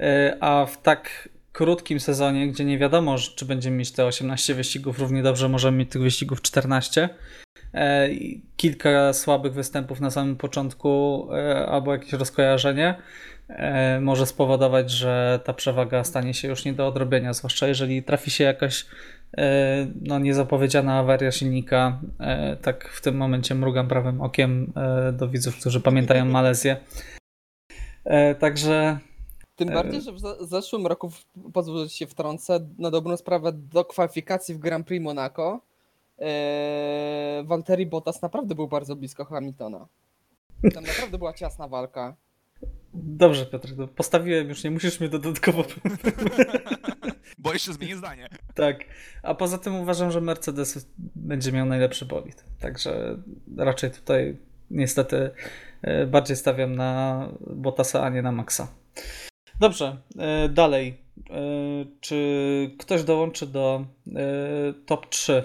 E, 0.00 0.36
a 0.40 0.66
w 0.66 0.82
tak 0.82 1.28
krótkim 1.52 2.00
sezonie, 2.00 2.48
gdzie 2.48 2.64
nie 2.64 2.78
wiadomo, 2.78 3.16
czy 3.18 3.44
będziemy 3.44 3.76
mieć 3.76 3.92
te 3.92 4.04
18 4.04 4.54
wyścigów, 4.54 4.98
równie 4.98 5.22
dobrze 5.22 5.48
możemy 5.48 5.78
mieć 5.78 5.90
tych 5.90 6.02
wyścigów 6.02 6.42
14. 6.42 7.08
Kilka 8.56 9.12
słabych 9.12 9.52
występów 9.52 10.00
na 10.00 10.10
samym 10.10 10.36
początku 10.36 11.28
albo 11.68 11.92
jakieś 11.92 12.12
rozkojarzenie 12.12 12.94
może 14.00 14.26
spowodować, 14.26 14.90
że 14.90 15.40
ta 15.44 15.52
przewaga 15.52 16.04
stanie 16.04 16.34
się 16.34 16.48
już 16.48 16.64
nie 16.64 16.72
do 16.72 16.86
odrobienia, 16.86 17.32
zwłaszcza 17.32 17.68
jeżeli 17.68 18.02
trafi 18.02 18.30
się 18.30 18.44
jakaś 18.44 18.86
no, 20.02 20.18
niezapowiedziana 20.18 20.98
awaria 20.98 21.32
silnika. 21.32 22.00
E, 22.20 22.56
tak 22.56 22.88
w 22.88 23.00
tym 23.00 23.16
momencie 23.16 23.54
mrugam 23.54 23.88
prawym 23.88 24.20
okiem 24.20 24.72
e, 24.76 25.12
do 25.12 25.28
widzów, 25.28 25.60
którzy 25.60 25.80
pamiętają 25.80 26.24
Malezję. 26.36 26.76
Także. 28.38 28.98
Tym 29.56 29.68
bardziej, 29.68 30.00
że 30.02 30.12
w 30.12 30.20
zeszłym 30.40 30.86
roku, 30.86 31.12
pozwól, 31.52 31.84
że 31.84 31.88
się 31.88 32.06
wtrącę, 32.06 32.60
na 32.78 32.90
dobrą 32.90 33.16
sprawę 33.16 33.52
do 33.52 33.84
kwalifikacji 33.84 34.54
w 34.54 34.58
Grand 34.58 34.86
Prix 34.86 35.04
Monaco 35.04 35.60
Walteri 37.44 37.86
Bottas 37.86 38.22
naprawdę 38.22 38.54
był 38.54 38.68
bardzo 38.68 38.96
blisko 38.96 39.24
Hamiltona. 39.24 39.86
Tam 40.74 40.84
naprawdę 40.84 41.18
była 41.18 41.32
ciasna 41.32 41.68
walka. 41.68 42.16
Dobrze, 43.02 43.46
Piotr, 43.46 43.68
postawiłem 43.96 44.48
już, 44.48 44.64
nie 44.64 44.70
musisz 44.70 45.00
mnie 45.00 45.08
dodatkowo. 45.08 45.64
Bo 47.38 47.52
jeszcze 47.52 47.72
zmienię 47.72 47.96
zdanie. 47.96 48.28
Tak, 48.54 48.84
a 49.22 49.34
poza 49.34 49.58
tym 49.58 49.74
uważam, 49.74 50.10
że 50.10 50.20
Mercedes 50.20 50.88
będzie 50.98 51.52
miał 51.52 51.66
najlepszy 51.66 52.04
bolid. 52.04 52.44
Także 52.60 53.18
raczej 53.56 53.90
tutaj 53.90 54.36
niestety 54.70 55.30
e, 55.82 56.06
bardziej 56.06 56.36
stawiam 56.36 56.76
na 56.76 57.28
Bottasa, 57.40 58.02
a 58.02 58.08
nie 58.08 58.22
na 58.22 58.32
Maxa. 58.32 58.68
Dobrze, 59.60 59.96
e, 60.18 60.48
dalej. 60.48 60.96
E, 61.30 61.34
czy 62.00 62.70
ktoś 62.78 63.04
dołączy 63.04 63.46
do 63.46 63.86
top 64.86 65.08
3? 65.08 65.44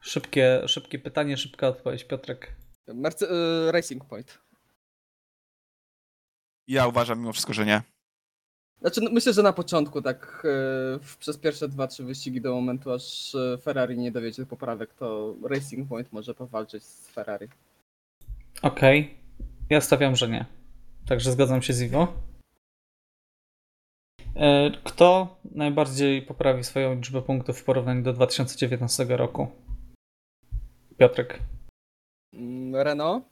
Szybkie, 0.00 0.62
szybkie 0.66 0.98
pytanie, 0.98 1.36
szybka 1.36 1.68
odpowiedź. 1.68 2.04
Piotrek. 2.04 2.56
Merce 2.94 3.26
Racing 3.72 4.04
Point. 4.04 4.49
Ja 6.70 6.86
uważam 6.86 7.18
mimo 7.18 7.32
wszystko, 7.32 7.52
że 7.52 7.66
nie. 7.66 7.82
Znaczy, 8.80 9.00
no, 9.00 9.10
myślę, 9.12 9.32
że 9.32 9.42
na 9.42 9.52
początku, 9.52 10.02
tak 10.02 10.42
yy, 10.44 11.00
przez 11.18 11.38
pierwsze 11.38 11.68
dwa, 11.68 11.86
trzy 11.86 12.04
wyścigi 12.04 12.40
do 12.40 12.54
momentu, 12.54 12.92
aż 12.92 13.34
e, 13.34 13.58
Ferrari 13.58 13.98
nie 13.98 14.12
dowiedzie 14.12 14.46
poprawek, 14.46 14.94
to 14.94 15.34
Racing 15.42 15.88
Point 15.88 16.12
może 16.12 16.34
powalczyć 16.34 16.84
z 16.84 17.08
Ferrari. 17.08 17.48
Okej. 18.62 19.00
Okay. 19.00 19.16
Ja 19.70 19.80
stawiam, 19.80 20.16
że 20.16 20.28
nie. 20.28 20.46
Także 21.06 21.32
zgadzam 21.32 21.62
się 21.62 21.72
z 21.72 21.82
Iwo. 21.82 22.12
E, 24.36 24.70
kto 24.84 25.36
najbardziej 25.44 26.22
poprawi 26.22 26.64
swoją 26.64 26.94
liczbę 26.94 27.22
punktów 27.22 27.60
w 27.60 27.64
porównaniu 27.64 28.02
do 28.02 28.12
2019 28.12 29.04
roku? 29.04 29.48
Piotrek. 30.98 31.38
Mm, 32.32 32.76
Renault. 32.76 33.24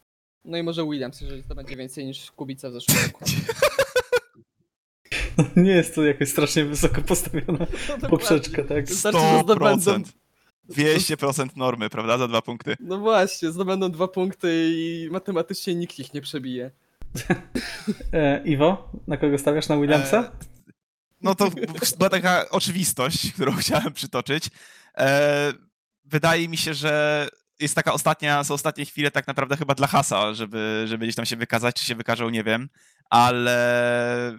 No 0.44 0.58
i 0.58 0.62
może 0.62 0.84
Williams, 0.84 1.20
jeżeli 1.20 1.42
to 1.42 1.54
będzie 1.54 1.76
więcej 1.76 2.06
niż 2.06 2.30
Kubica 2.30 2.70
w 2.70 2.72
zeszłym 2.72 2.96
roku. 3.06 3.24
Nie 5.56 5.70
jest 5.70 5.94
to 5.94 6.04
jakoś 6.04 6.28
strasznie 6.28 6.64
wysoko 6.64 7.02
postawiona 7.02 7.58
no 8.02 8.08
poprzeczka, 8.08 8.64
tak? 8.64 8.84
100%. 8.84 10.02
200% 10.70 11.48
normy, 11.56 11.90
prawda? 11.90 12.18
Za 12.18 12.28
dwa 12.28 12.42
punkty. 12.42 12.76
No 12.80 12.98
właśnie, 12.98 13.50
zdobędą 13.50 13.90
dwa 13.90 14.08
punkty 14.08 14.72
i 14.74 15.08
matematycznie 15.10 15.74
nikt 15.74 15.98
ich 15.98 16.14
nie 16.14 16.20
przebije. 16.20 16.70
e, 18.12 18.42
Iwo, 18.44 18.92
na 19.06 19.16
kogo 19.16 19.38
stawiasz? 19.38 19.68
Na 19.68 19.76
Williamsa? 19.76 20.18
E, 20.18 20.30
no 21.22 21.34
to 21.34 21.50
była 21.98 22.10
taka 22.10 22.50
oczywistość, 22.50 23.32
którą 23.32 23.56
chciałem 23.56 23.92
przytoczyć. 23.92 24.44
E, 24.98 25.52
wydaje 26.04 26.48
mi 26.48 26.56
się, 26.56 26.74
że 26.74 27.28
jest 27.60 27.74
taka 27.74 27.92
ostatnia, 27.92 28.44
są 28.44 28.54
ostatnie 28.54 28.84
chwile 28.84 29.10
tak 29.10 29.26
naprawdę 29.26 29.56
chyba 29.56 29.74
dla 29.74 29.86
Hasa, 29.86 30.34
żeby, 30.34 30.84
żeby 30.86 31.06
gdzieś 31.06 31.16
tam 31.16 31.26
się 31.26 31.36
wykazać, 31.36 31.76
czy 31.76 31.84
się 31.84 31.94
wykażą, 31.94 32.30
nie 32.30 32.44
wiem, 32.44 32.68
ale 33.10 34.38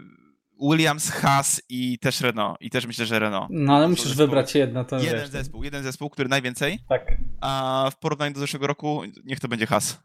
Williams, 0.61 1.11
Haas 1.11 1.61
i 1.69 1.99
też 1.99 2.21
Renault. 2.21 2.61
I 2.61 2.69
też 2.69 2.85
myślę, 2.85 3.05
że 3.05 3.19
Renault. 3.19 3.49
No 3.51 3.75
ale 3.75 3.87
musisz 3.87 4.05
zespoły. 4.05 4.27
wybrać 4.27 4.55
jedno. 4.55 4.85
To 4.85 4.99
jeden 4.99 5.19
wiesz, 5.19 5.29
zespół, 5.29 5.63
jeden 5.63 5.83
zespół, 5.83 6.09
który 6.09 6.29
najwięcej. 6.29 6.79
Tak. 6.89 7.17
A 7.41 7.89
w 7.91 7.99
porównaniu 7.99 8.33
do 8.33 8.39
zeszłego 8.39 8.67
roku, 8.67 9.01
niech 9.23 9.39
to 9.39 9.47
będzie 9.47 9.65
Haas. 9.65 9.99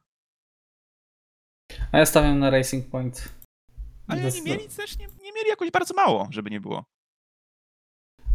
A 1.92 1.98
ja 1.98 2.06
stawiam 2.06 2.38
na 2.38 2.50
Racing 2.50 2.90
Point. 2.90 3.28
Ale 4.08 4.26
oni 4.26 4.42
mieli 4.42 4.68
też 4.68 4.98
nie, 4.98 5.06
nie 5.06 5.32
mieli 5.32 5.48
jakoś 5.48 5.70
bardzo 5.70 5.94
mało, 5.94 6.28
żeby 6.30 6.50
nie 6.50 6.60
było. 6.60 6.84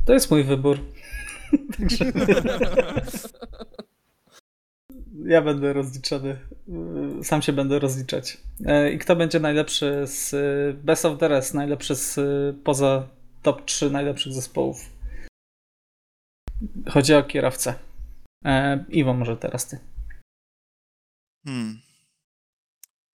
To 0.06 0.14
jest 0.14 0.32
mój 0.32 0.44
wybór. 0.44 0.80
ja 5.26 5.42
będę 5.42 5.74
rozliczony. 5.74 6.40
Y, 7.20 7.24
sam 7.24 7.42
się 7.42 7.54
będę 7.54 7.80
rozliczać. 7.80 8.38
E, 8.66 8.92
I 8.92 9.00
kto 9.00 9.16
będzie 9.16 9.40
najlepszy 9.40 10.08
z 10.08 10.34
y, 10.34 10.84
Best 10.84 11.06
of 11.06 11.20
the 11.20 11.28
Rest, 11.28 11.54
najlepszy 11.54 11.96
z 11.96 12.18
y, 12.18 12.56
poza 12.64 13.08
top 13.42 13.66
3 13.66 13.92
najlepszych 13.92 14.34
zespołów? 14.34 14.78
Chodzi 16.90 17.14
o 17.14 17.24
kierowcę. 17.24 17.76
E, 18.46 18.86
Iwo, 18.90 19.14
może 19.14 19.38
teraz 19.38 19.68
ty. 19.68 19.80
Hmm. 21.46 21.82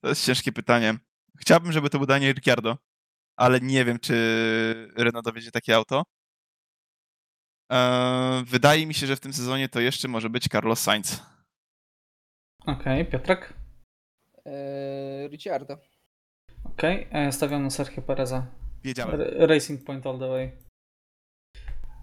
To 0.03 0.09
jest 0.09 0.25
ciężkie 0.25 0.51
pytanie. 0.51 0.97
Chciałbym, 1.37 1.71
żeby 1.71 1.89
to 1.89 1.97
był 1.97 2.07
Daniel 2.07 2.33
Ricciardo, 2.33 2.77
ale 3.37 3.59
nie 3.59 3.85
wiem, 3.85 3.99
czy 3.99 4.13
Renault 4.97 5.25
dowiedzie 5.25 5.51
takie 5.51 5.75
auto. 5.75 6.03
E, 7.71 8.43
wydaje 8.45 8.87
mi 8.87 8.93
się, 8.93 9.07
że 9.07 9.15
w 9.15 9.19
tym 9.19 9.33
sezonie 9.33 9.69
to 9.69 9.79
jeszcze 9.79 10.07
może 10.07 10.29
być 10.29 10.47
Carlos 10.47 10.79
Sainz. 10.79 11.34
Okej, 12.65 13.01
okay, 13.01 13.05
Piotrek? 13.05 13.53
Eee, 14.45 15.27
Ricciardo. 15.27 15.77
Okej, 16.63 17.07
okay, 17.09 17.31
stawiam 17.31 17.63
na 17.63 17.69
Sergio 17.69 18.01
Pereza. 18.01 18.45
Wiedziałem. 18.83 19.21
Racing 19.37 19.83
Point 19.83 20.07
all 20.07 20.19
the 20.19 20.27
way. 20.27 20.51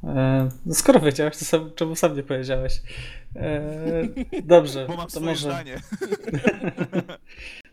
Eee, 0.04 0.74
skoro 0.74 1.00
wiedziałeś, 1.00 1.36
to 1.36 1.44
sam, 1.44 1.70
czemu 1.74 1.96
sam 1.96 2.16
nie 2.16 2.22
powiedziałeś? 2.22 2.82
Eee, 3.36 4.42
dobrze. 4.42 4.86
Bo 4.86 4.96
mam 4.96 5.06
to 5.06 5.10
swoje 5.10 5.26
może... 5.26 5.48
zdanie. 5.48 5.80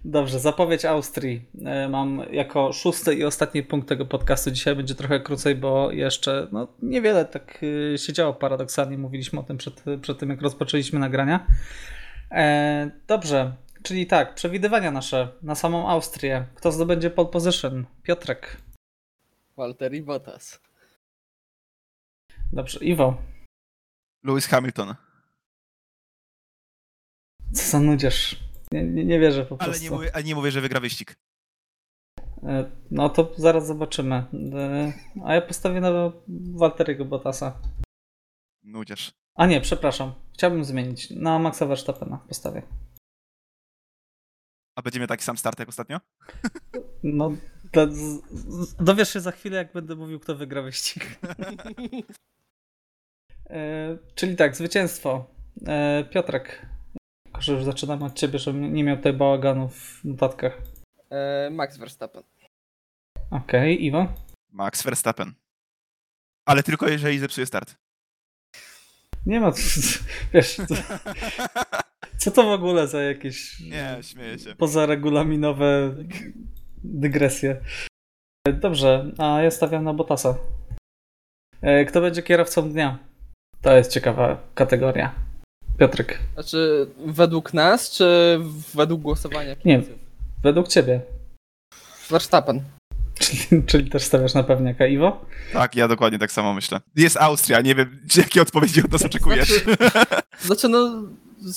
Dobrze, 0.06 0.40
zapowiedź 0.40 0.86
Austrii. 0.86 1.46
Eee, 1.66 1.90
mam 1.90 2.22
jako 2.32 2.74
szósty 2.74 3.16
i 3.16 3.24
ostatni 3.24 3.64
punkt 3.64 3.90
tego 3.90 4.06
podcastu. 4.06 4.52
Dzisiaj 4.52 4.76
będzie 4.76 4.96
trochę 4.96 5.20
krócej, 5.20 5.56
bo 5.56 5.92
jeszcze 5.92 6.48
no, 6.52 6.68
niewiele 6.82 7.26
tak 7.26 7.64
y, 7.64 7.98
się 7.98 8.14
działo 8.14 8.34
paradoksalnie. 8.34 8.98
Mówiliśmy 8.98 9.40
o 9.40 9.44
tym 9.44 9.58
przed, 9.58 9.84
przed 10.02 10.20
tym, 10.20 10.30
jak 10.30 10.42
rozpoczęliśmy 10.42 11.00
nagrania. 11.00 11.48
E, 12.32 12.92
dobrze, 13.08 13.56
czyli 13.84 14.08
tak, 14.08 14.36
przewidywania 14.36 14.92
nasze 14.92 15.32
na 15.42 15.56
samą 15.56 15.90
Austrię. 15.90 16.48
Kto 16.56 16.72
zdobędzie 16.72 17.10
pole 17.10 17.30
position? 17.30 17.86
Piotrek. 18.04 18.58
Walter 19.58 20.04
Bottas. 20.04 20.62
Dobrze, 22.54 22.80
Iwo. 22.80 23.18
Lewis 24.24 24.48
Hamilton. 24.48 24.96
Co 27.54 27.70
za 27.72 27.80
nudziesz. 27.80 28.40
Nie, 28.72 28.84
nie, 28.84 29.06
nie, 29.06 29.20
wierzę 29.20 29.46
po 29.46 29.56
ale 29.60 29.66
prostu. 29.70 29.84
Nie 29.84 29.92
mówię, 29.92 30.12
ale 30.14 30.24
nie 30.24 30.36
mówię, 30.36 30.52
że 30.52 30.62
wygra 30.62 30.80
wyścig. 30.80 31.16
E, 32.44 32.72
no 32.92 33.10
to 33.10 33.32
zaraz 33.38 33.68
zobaczymy. 33.68 34.16
E, 34.16 34.94
a 35.26 35.34
ja 35.34 35.42
postawię 35.42 35.82
na 35.82 36.12
Walteriego 36.54 37.06
Bottasa. 37.06 37.62
Nudziesz. 38.64 39.12
A 39.36 39.46
nie, 39.46 39.62
przepraszam. 39.62 40.14
Chciałbym 40.40 40.64
zmienić. 40.64 41.10
Na 41.10 41.40
Maxa 41.40 41.66
Verstappena 41.66 42.18
postawię. 42.28 42.62
A 44.76 44.82
będziemy 44.82 45.08
taki 45.08 45.24
sam 45.24 45.38
start 45.38 45.60
jak 45.60 45.70
ostatnio? 45.70 46.00
No, 47.04 47.32
to 47.72 47.88
dowiesz 48.80 49.14
się 49.14 49.20
za 49.20 49.32
chwilę, 49.32 49.58
jak 49.58 49.74
będę 49.74 49.96
mówił, 49.96 50.20
kto 50.20 50.36
wygra 50.36 50.62
wyścig. 50.62 51.06
E, 53.50 53.98
czyli 54.16 54.36
tak, 54.36 54.56
zwycięstwo. 54.56 55.26
E, 55.68 56.04
Piotrek, 56.04 56.66
że 57.40 57.54
już 57.54 57.64
zaczynamy 57.64 58.06
od 58.06 58.14
ciebie, 58.14 58.40
żebym 58.40 58.74
nie 58.74 58.84
miał 58.84 58.98
tutaj 58.98 59.14
bałaganu 59.14 59.70
w 59.70 60.02
notatkach. 60.04 60.62
E, 61.10 61.50
Max 61.50 61.78
Verstappen. 61.78 62.24
Okej, 63.32 63.74
okay, 63.74 63.74
Iwo? 63.74 64.14
Max 64.50 64.84
Verstappen. 64.84 65.34
Ale 66.46 66.64
tylko 66.64 66.88
jeżeli 66.88 67.20
zepsuje 67.20 67.48
start. 67.48 67.76
Nie 69.26 69.40
ma, 69.40 69.52
wiesz, 70.34 70.56
to, 70.56 70.76
co 72.22 72.32
to 72.32 72.44
w 72.44 72.52
ogóle 72.52 72.88
za 72.88 73.02
jakieś 73.02 73.60
Nie, 73.60 73.98
śmieję 74.02 74.40
się. 74.40 74.56
pozaregulaminowe 74.56 75.96
dygresje. 76.84 77.62
Dobrze, 78.54 79.12
a 79.18 79.42
ja 79.42 79.52
stawiam 79.52 79.84
na 79.84 79.94
Botasa. 79.94 80.36
E, 81.62 81.86
kto 81.86 82.02
będzie 82.02 82.24
kierowcą 82.24 82.70
dnia? 82.72 83.00
To 83.62 83.78
jest 83.78 83.92
ciekawa 83.92 84.38
kategoria. 84.56 85.16
Piotrek. 85.78 86.20
Znaczy, 86.34 86.88
według 87.06 87.54
nas, 87.54 87.92
czy 87.92 88.40
według 88.74 89.02
głosowania? 89.02 89.56
Nie, 89.66 89.82
według 90.44 90.68
ciebie. 90.68 91.02
Verstappen. 92.10 92.62
Czyli, 93.30 93.64
czyli 93.68 93.90
też 93.90 94.04
stawiasz 94.04 94.34
na 94.34 94.44
pewniaka, 94.44 94.88
Iwo? 94.88 95.26
Tak, 95.54 95.76
ja 95.76 95.88
dokładnie 95.88 96.20
tak 96.20 96.32
samo 96.32 96.54
myślę. 96.54 96.82
Jest 96.96 97.18
Austria, 97.18 97.62
nie 97.62 97.76
wiem, 97.76 98.00
jakie 98.18 98.42
odpowiedzi 98.42 98.84
od 98.84 98.92
nas 98.92 99.06
oczekujesz. 99.06 99.50
Znaczy, 99.50 99.78
znaczy 100.46 100.70
no, 100.70 101.04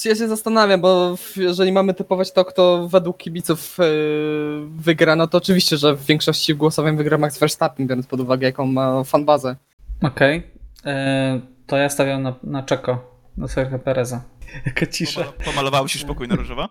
ja 0.05 0.15
się 0.15 0.29
zastanawiam, 0.29 0.81
bo 0.81 1.19
jeżeli 1.37 1.73
mamy 1.73 1.95
typować 1.95 2.33
to, 2.33 2.45
kto 2.45 2.89
według 2.89 3.19
kibiców 3.19 3.79
yy, 3.79 4.67
wygra, 4.77 5.17
no 5.17 5.27
to 5.27 5.39
oczywiście, 5.39 5.77
że 5.77 5.97
w 5.97 6.05
większości 6.05 6.55
głosowań 6.55 6.97
wygra 6.97 7.19
Max 7.19 7.39
Verstappen, 7.39 7.87
biorąc 7.87 8.07
pod 8.07 8.21
uwagę, 8.21 8.47
jaką 8.47 8.67
ma 8.67 9.05
fanbazę. 9.05 9.57
Okej. 10.03 10.39
Okay. 10.39 10.93
E, 10.93 11.41
to 11.67 11.77
ja 11.77 11.89
stawiam 11.89 12.23
na, 12.23 12.35
na 12.43 12.63
Czeko, 12.63 13.19
na 13.37 13.49
Sergio 13.49 13.79
Pereza. 13.79 14.23
Jaka 14.67 14.87
cisza. 14.87 15.25
Pomalowałeś 15.45 15.95
już 15.95 16.05
pokój 16.05 16.29
na 16.29 16.37
różowo? 16.37 16.69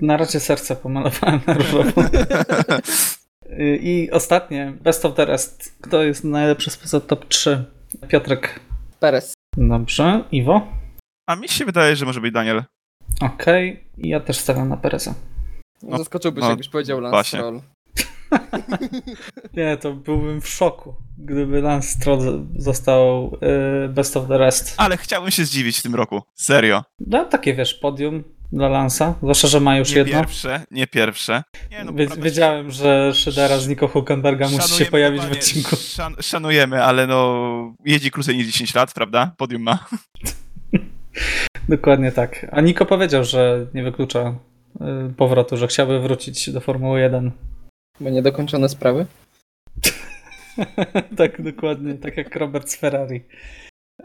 Na 0.00 0.16
razie 0.16 0.40
serce 0.40 0.76
pomalowałem 0.76 1.40
na 1.46 1.54
różowo. 1.54 2.02
I 3.58 4.10
ostatnie, 4.12 4.72
best 4.80 5.04
of 5.04 5.14
the 5.14 5.24
rest. 5.24 5.76
Kto 5.80 6.02
jest 6.02 6.24
najlepszy 6.24 6.70
spoza 6.70 7.00
top 7.00 7.28
3? 7.28 7.64
Piotrek. 8.08 8.60
Perez. 9.00 9.34
Dobrze. 9.56 10.24
Iwo? 10.32 10.68
A 11.26 11.36
mi 11.36 11.48
się 11.48 11.64
wydaje, 11.64 11.96
że 11.96 12.06
może 12.06 12.20
być 12.20 12.32
Daniel. 12.32 12.64
Okej. 13.20 13.72
Okay. 13.72 13.84
Ja 13.96 14.20
też 14.20 14.36
stawiam 14.36 14.68
na 14.68 14.76
Pereza. 14.76 15.14
No, 15.82 15.98
Zaskoczyłbyś, 15.98 16.42
no, 16.42 16.48
jakbyś 16.50 16.68
powiedział 16.68 17.00
Lance 17.00 17.16
właśnie. 17.16 17.38
Stroll. 17.38 17.60
Nie, 19.56 19.76
to 19.76 19.92
byłbym 19.92 20.40
w 20.40 20.48
szoku, 20.48 20.94
gdyby 21.18 21.60
Lance 21.60 21.88
Stroll 21.88 22.46
został 22.56 23.36
y, 23.84 23.88
best 23.88 24.16
of 24.16 24.28
the 24.28 24.38
rest. 24.38 24.74
Ale 24.76 24.96
chciałbym 24.96 25.30
się 25.30 25.44
zdziwić 25.44 25.78
w 25.78 25.82
tym 25.82 25.94
roku. 25.94 26.22
Serio. 26.34 26.84
No, 27.00 27.24
takie 27.24 27.54
wiesz, 27.54 27.74
podium 27.74 28.24
dla 28.52 28.68
Lansa, 28.68 29.14
zwłaszcza, 29.22 29.48
że 29.48 29.60
ma 29.60 29.76
już 29.76 29.90
nie 29.90 29.96
jedno. 29.96 30.12
Nie 30.12 30.18
pierwsze, 30.20 30.64
nie 30.70 30.86
pierwsze. 30.86 31.42
Nie, 31.70 31.84
no, 31.84 31.92
wiedziałem, 32.18 32.70
że 32.70 33.14
Szydera 33.14 33.58
z 33.58 33.68
Niko 33.68 33.88
Hulkenberga 33.88 34.48
musi 34.48 34.74
się 34.74 34.84
pojawić 34.84 35.22
w 35.22 35.32
odcinku. 35.32 35.76
Szan 35.76 36.14
szanujemy, 36.20 36.84
ale 36.84 37.06
no 37.06 37.74
jeździ 37.84 38.10
krócej 38.10 38.36
niż 38.36 38.46
10 38.46 38.74
lat, 38.74 38.94
prawda? 38.94 39.34
Podium 39.36 39.62
ma. 39.62 39.86
Dokładnie 41.68 42.12
tak. 42.12 42.46
A 42.52 42.60
Niko 42.60 42.86
powiedział, 42.86 43.24
że 43.24 43.66
nie 43.74 43.82
wyklucza 43.82 44.34
y, 45.10 45.14
powrotu, 45.16 45.56
że 45.56 45.66
chciałby 45.66 46.00
wrócić 46.00 46.50
do 46.50 46.60
Formuły 46.60 47.00
1. 47.00 47.30
Bo 48.00 48.10
niedokończone 48.10 48.68
sprawy? 48.68 49.06
tak, 51.18 51.42
dokładnie. 51.42 51.94
Tak 51.94 52.16
jak 52.16 52.36
Robert 52.36 52.70
z 52.70 52.76
Ferrari. 52.76 53.20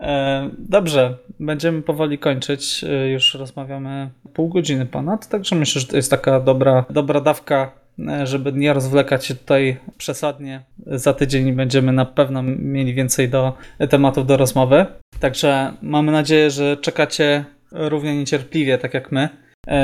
E, 0.05 0.49
dobrze, 0.59 1.17
będziemy 1.39 1.81
powoli 1.81 2.17
kończyć. 2.17 2.83
E, 2.83 3.09
już 3.09 3.33
rozmawiamy 3.33 4.09
pół 4.33 4.49
godziny 4.49 4.85
ponad, 4.85 5.29
także 5.29 5.55
myślę, 5.55 5.81
że 5.81 5.87
to 5.87 5.95
jest 5.95 6.11
taka 6.11 6.39
dobra, 6.39 6.85
dobra 6.89 7.21
dawka, 7.21 7.71
e, 8.07 8.27
żeby 8.27 8.53
nie 8.53 8.73
rozwlekać 8.73 9.25
się 9.25 9.35
tutaj 9.35 9.77
przesadnie. 9.97 10.61
Za 10.87 11.13
tydzień 11.13 11.53
będziemy 11.53 11.93
na 11.93 12.05
pewno 12.05 12.43
mieli 12.43 12.93
więcej 12.93 13.29
do 13.29 13.53
tematów 13.89 14.25
do 14.25 14.37
rozmowy. 14.37 14.85
Także 15.19 15.73
mamy 15.81 16.11
nadzieję, 16.11 16.51
że 16.51 16.77
czekacie 16.77 17.45
równie 17.71 18.17
niecierpliwie, 18.17 18.77
tak 18.77 18.93
jak 18.93 19.11
my. 19.11 19.29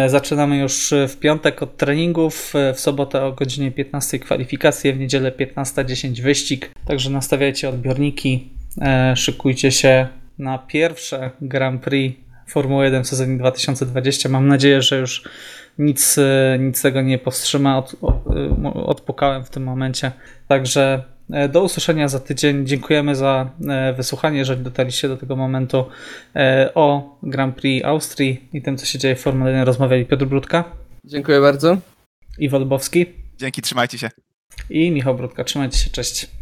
Zaczynamy 0.08 0.58
już 0.58 0.94
w 1.08 1.18
piątek 1.18 1.64
od 1.64 1.78
treningów, 1.78 2.54
w 2.74 2.80
sobotę 2.80 3.26
o 3.26 3.32
godzinie 3.32 3.72
15 3.72 4.20
kwalifikacje, 4.20 4.94
w 4.94 5.00
niedzielę 5.00 5.32
15.10 5.32 6.22
wyścig. 6.22 6.72
Także 6.86 7.10
nastawiajcie 7.10 7.70
odbiorniki, 7.70 8.50
szykujcie 9.16 9.72
się 9.72 10.08
na 10.38 10.58
pierwsze 10.58 11.32
Grand 11.42 11.82
Prix 11.82 12.22
Formuły 12.48 12.86
1 12.86 13.04
w 13.04 13.08
sezonie 13.08 13.38
2020. 13.38 14.30
Mam 14.30 14.48
nadzieję, 14.48 14.82
że 14.82 15.00
już 15.00 15.24
nic, 15.78 16.18
e, 16.18 16.58
nic 16.60 16.82
tego 16.82 17.02
nie 17.02 17.18
powstrzyma. 17.18 17.78
Od, 17.78 17.94
e, 17.94 18.74
odpukałem 18.74 19.44
w 19.44 19.50
tym 19.50 19.64
momencie. 19.64 20.12
Także 20.48 21.04
do 21.50 21.64
usłyszenia 21.64 22.08
za 22.08 22.20
tydzień. 22.20 22.68
Dziękujemy 22.68 23.16
za 23.16 23.50
wysłuchanie, 23.98 24.38
jeżeli 24.38 24.64
dotarliście 24.64 25.08
do 25.08 25.18
tego 25.18 25.36
momentu. 25.36 25.86
O 26.76 27.18
Grand 27.24 27.56
Prix 27.56 27.86
Austrii 27.86 28.50
i 28.54 28.62
tym, 28.62 28.78
co 28.78 28.86
się 28.86 29.00
dzieje 29.00 29.16
w 29.16 29.22
Formule 29.22 29.52
1 29.52 29.66
rozmawiali 29.66 30.06
Piotr 30.06 30.26
Brudka. 30.26 30.64
Dziękuję 31.06 31.42
bardzo. 31.42 31.78
Iwo 32.40 32.60
Lubowski. 32.60 33.06
Dzięki, 33.38 33.62
trzymajcie 33.62 33.98
się. 33.98 34.10
I 34.70 34.92
Michał 34.92 35.16
Brudka. 35.16 35.44
Trzymajcie 35.44 35.78
się, 35.78 35.90
cześć. 35.90 36.41